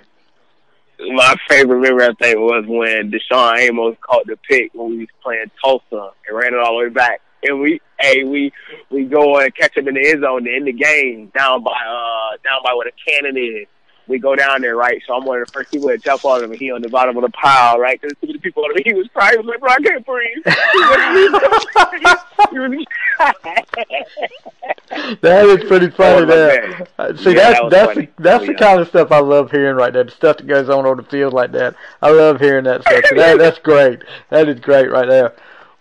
My 0.97 1.35
favorite 1.47 1.81
memory, 1.81 2.05
I 2.05 2.13
think, 2.19 2.37
was 2.37 2.65
when 2.67 3.11
DaShaun 3.11 3.59
Amos 3.59 3.95
caught 4.01 4.25
the 4.25 4.37
pick 4.49 4.73
when 4.73 4.91
we 4.91 4.97
was 4.99 5.07
playing 5.21 5.51
Tulsa 5.63 6.11
and 6.27 6.37
ran 6.37 6.53
it 6.53 6.59
all 6.59 6.77
the 6.77 6.85
way 6.85 6.89
back. 6.89 7.21
And 7.43 7.59
we, 7.59 7.79
hey, 7.99 8.23
we 8.23 8.51
we 8.89 9.03
go 9.03 9.39
and 9.39 9.53
catch 9.53 9.77
him 9.77 9.87
in 9.87 9.93
the 9.93 10.09
end 10.09 10.23
zone 10.23 10.45
to 10.45 10.55
end 10.55 10.65
the 10.65 10.73
game 10.73 11.31
down 11.37 11.61
by 11.61 11.71
uh 11.71 12.37
down 12.43 12.61
by 12.63 12.73
where 12.73 12.85
the 12.85 13.11
cannon 13.11 13.37
is 13.37 13.67
we 14.07 14.19
go 14.19 14.35
down 14.35 14.61
there, 14.61 14.75
right? 14.75 15.01
So 15.07 15.15
I'm 15.15 15.25
one 15.25 15.41
of 15.41 15.47
the 15.47 15.51
first 15.51 15.71
people 15.71 15.89
to 15.89 15.97
jump 15.97 16.23
on 16.25 16.43
him, 16.43 16.51
and 16.51 16.59
he 16.59 16.71
on 16.71 16.81
the 16.81 16.89
bottom 16.89 17.17
of 17.17 17.23
the 17.23 17.29
pile, 17.29 17.79
right? 17.79 17.99
There's 18.01 18.13
too 18.21 18.27
many 18.27 18.39
people 18.39 18.63
on 18.63 18.71
him. 18.71 18.77
He 18.85 18.93
was 18.93 19.07
crying. 19.13 19.33
He 19.33 19.37
was 19.37 19.47
like, 19.47 19.59
bro, 19.59 19.71
I 19.71 19.77
can't 19.77 20.05
breathe. 20.05 20.43
that 25.21 25.45
is 25.45 25.67
pretty 25.67 25.89
funny. 25.89 26.25
There, 26.25 26.87
uh, 26.97 27.15
see, 27.15 27.35
yeah, 27.35 27.51
that's 27.51 27.61
that 27.61 27.69
that's 27.69 27.95
the, 27.95 28.09
that's 28.17 28.43
oh, 28.43 28.47
the 28.47 28.53
kind 28.55 28.79
of 28.79 28.87
stuff 28.87 29.11
I 29.11 29.19
love 29.19 29.51
hearing 29.51 29.75
right 29.75 29.93
there. 29.93 30.03
The 30.03 30.11
stuff 30.11 30.37
that 30.37 30.47
goes 30.47 30.69
on 30.69 30.85
on 30.85 30.97
the 30.97 31.03
field 31.03 31.33
like 31.33 31.51
that. 31.53 31.75
I 32.01 32.11
love 32.11 32.39
hearing 32.39 32.65
that 32.65 32.81
stuff. 32.81 33.05
So 33.09 33.15
that, 33.15 33.37
that's 33.37 33.59
great. 33.59 34.03
That 34.29 34.47
is 34.47 34.59
great 34.59 34.91
right 34.91 35.07
there. 35.07 35.33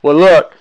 Well, 0.02 0.16
look 0.16 0.54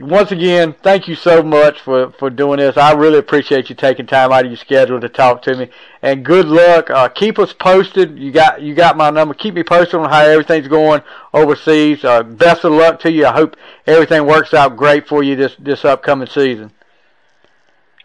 once 0.00 0.32
again, 0.32 0.74
thank 0.82 1.06
you 1.08 1.14
so 1.14 1.42
much 1.42 1.80
for, 1.80 2.10
for 2.12 2.30
doing 2.30 2.58
this. 2.58 2.76
I 2.76 2.92
really 2.92 3.18
appreciate 3.18 3.68
you 3.68 3.76
taking 3.76 4.06
time 4.06 4.32
out 4.32 4.44
of 4.44 4.50
your 4.50 4.56
schedule 4.56 5.00
to 5.00 5.08
talk 5.08 5.42
to 5.42 5.56
me. 5.56 5.70
And 6.00 6.24
good 6.24 6.46
luck. 6.46 6.90
Uh, 6.90 7.08
keep 7.08 7.38
us 7.38 7.52
posted. 7.52 8.18
You 8.18 8.32
got 8.32 8.60
you 8.62 8.74
got 8.74 8.96
my 8.96 9.10
number. 9.10 9.34
Keep 9.34 9.54
me 9.54 9.62
posted 9.62 9.96
on 9.96 10.10
how 10.10 10.20
everything's 10.20 10.68
going 10.68 11.02
overseas. 11.32 12.04
Uh, 12.04 12.22
best 12.22 12.64
of 12.64 12.72
luck 12.72 13.00
to 13.00 13.12
you. 13.12 13.26
I 13.26 13.32
hope 13.32 13.56
everything 13.86 14.26
works 14.26 14.54
out 14.54 14.76
great 14.76 15.06
for 15.06 15.22
you 15.22 15.36
this 15.36 15.56
this 15.58 15.84
upcoming 15.84 16.28
season. 16.28 16.72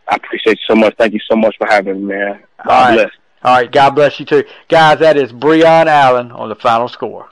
I 0.07 0.15
appreciate 0.15 0.57
you 0.59 0.65
so 0.67 0.75
much. 0.75 0.95
Thank 0.97 1.13
you 1.13 1.19
so 1.29 1.35
much 1.35 1.57
for 1.57 1.67
having 1.67 2.07
me, 2.07 2.13
man. 2.13 2.43
God 2.65 2.71
All 2.71 2.81
right. 2.81 2.93
bless. 2.95 3.11
All 3.43 3.55
right. 3.55 3.71
God 3.71 3.89
bless 3.91 4.19
you 4.19 4.25
too, 4.25 4.43
guys. 4.67 4.99
That 4.99 5.17
is 5.17 5.31
Breon 5.31 5.87
Allen 5.87 6.31
on 6.31 6.49
the 6.49 6.55
final 6.55 6.87
score. 6.87 7.29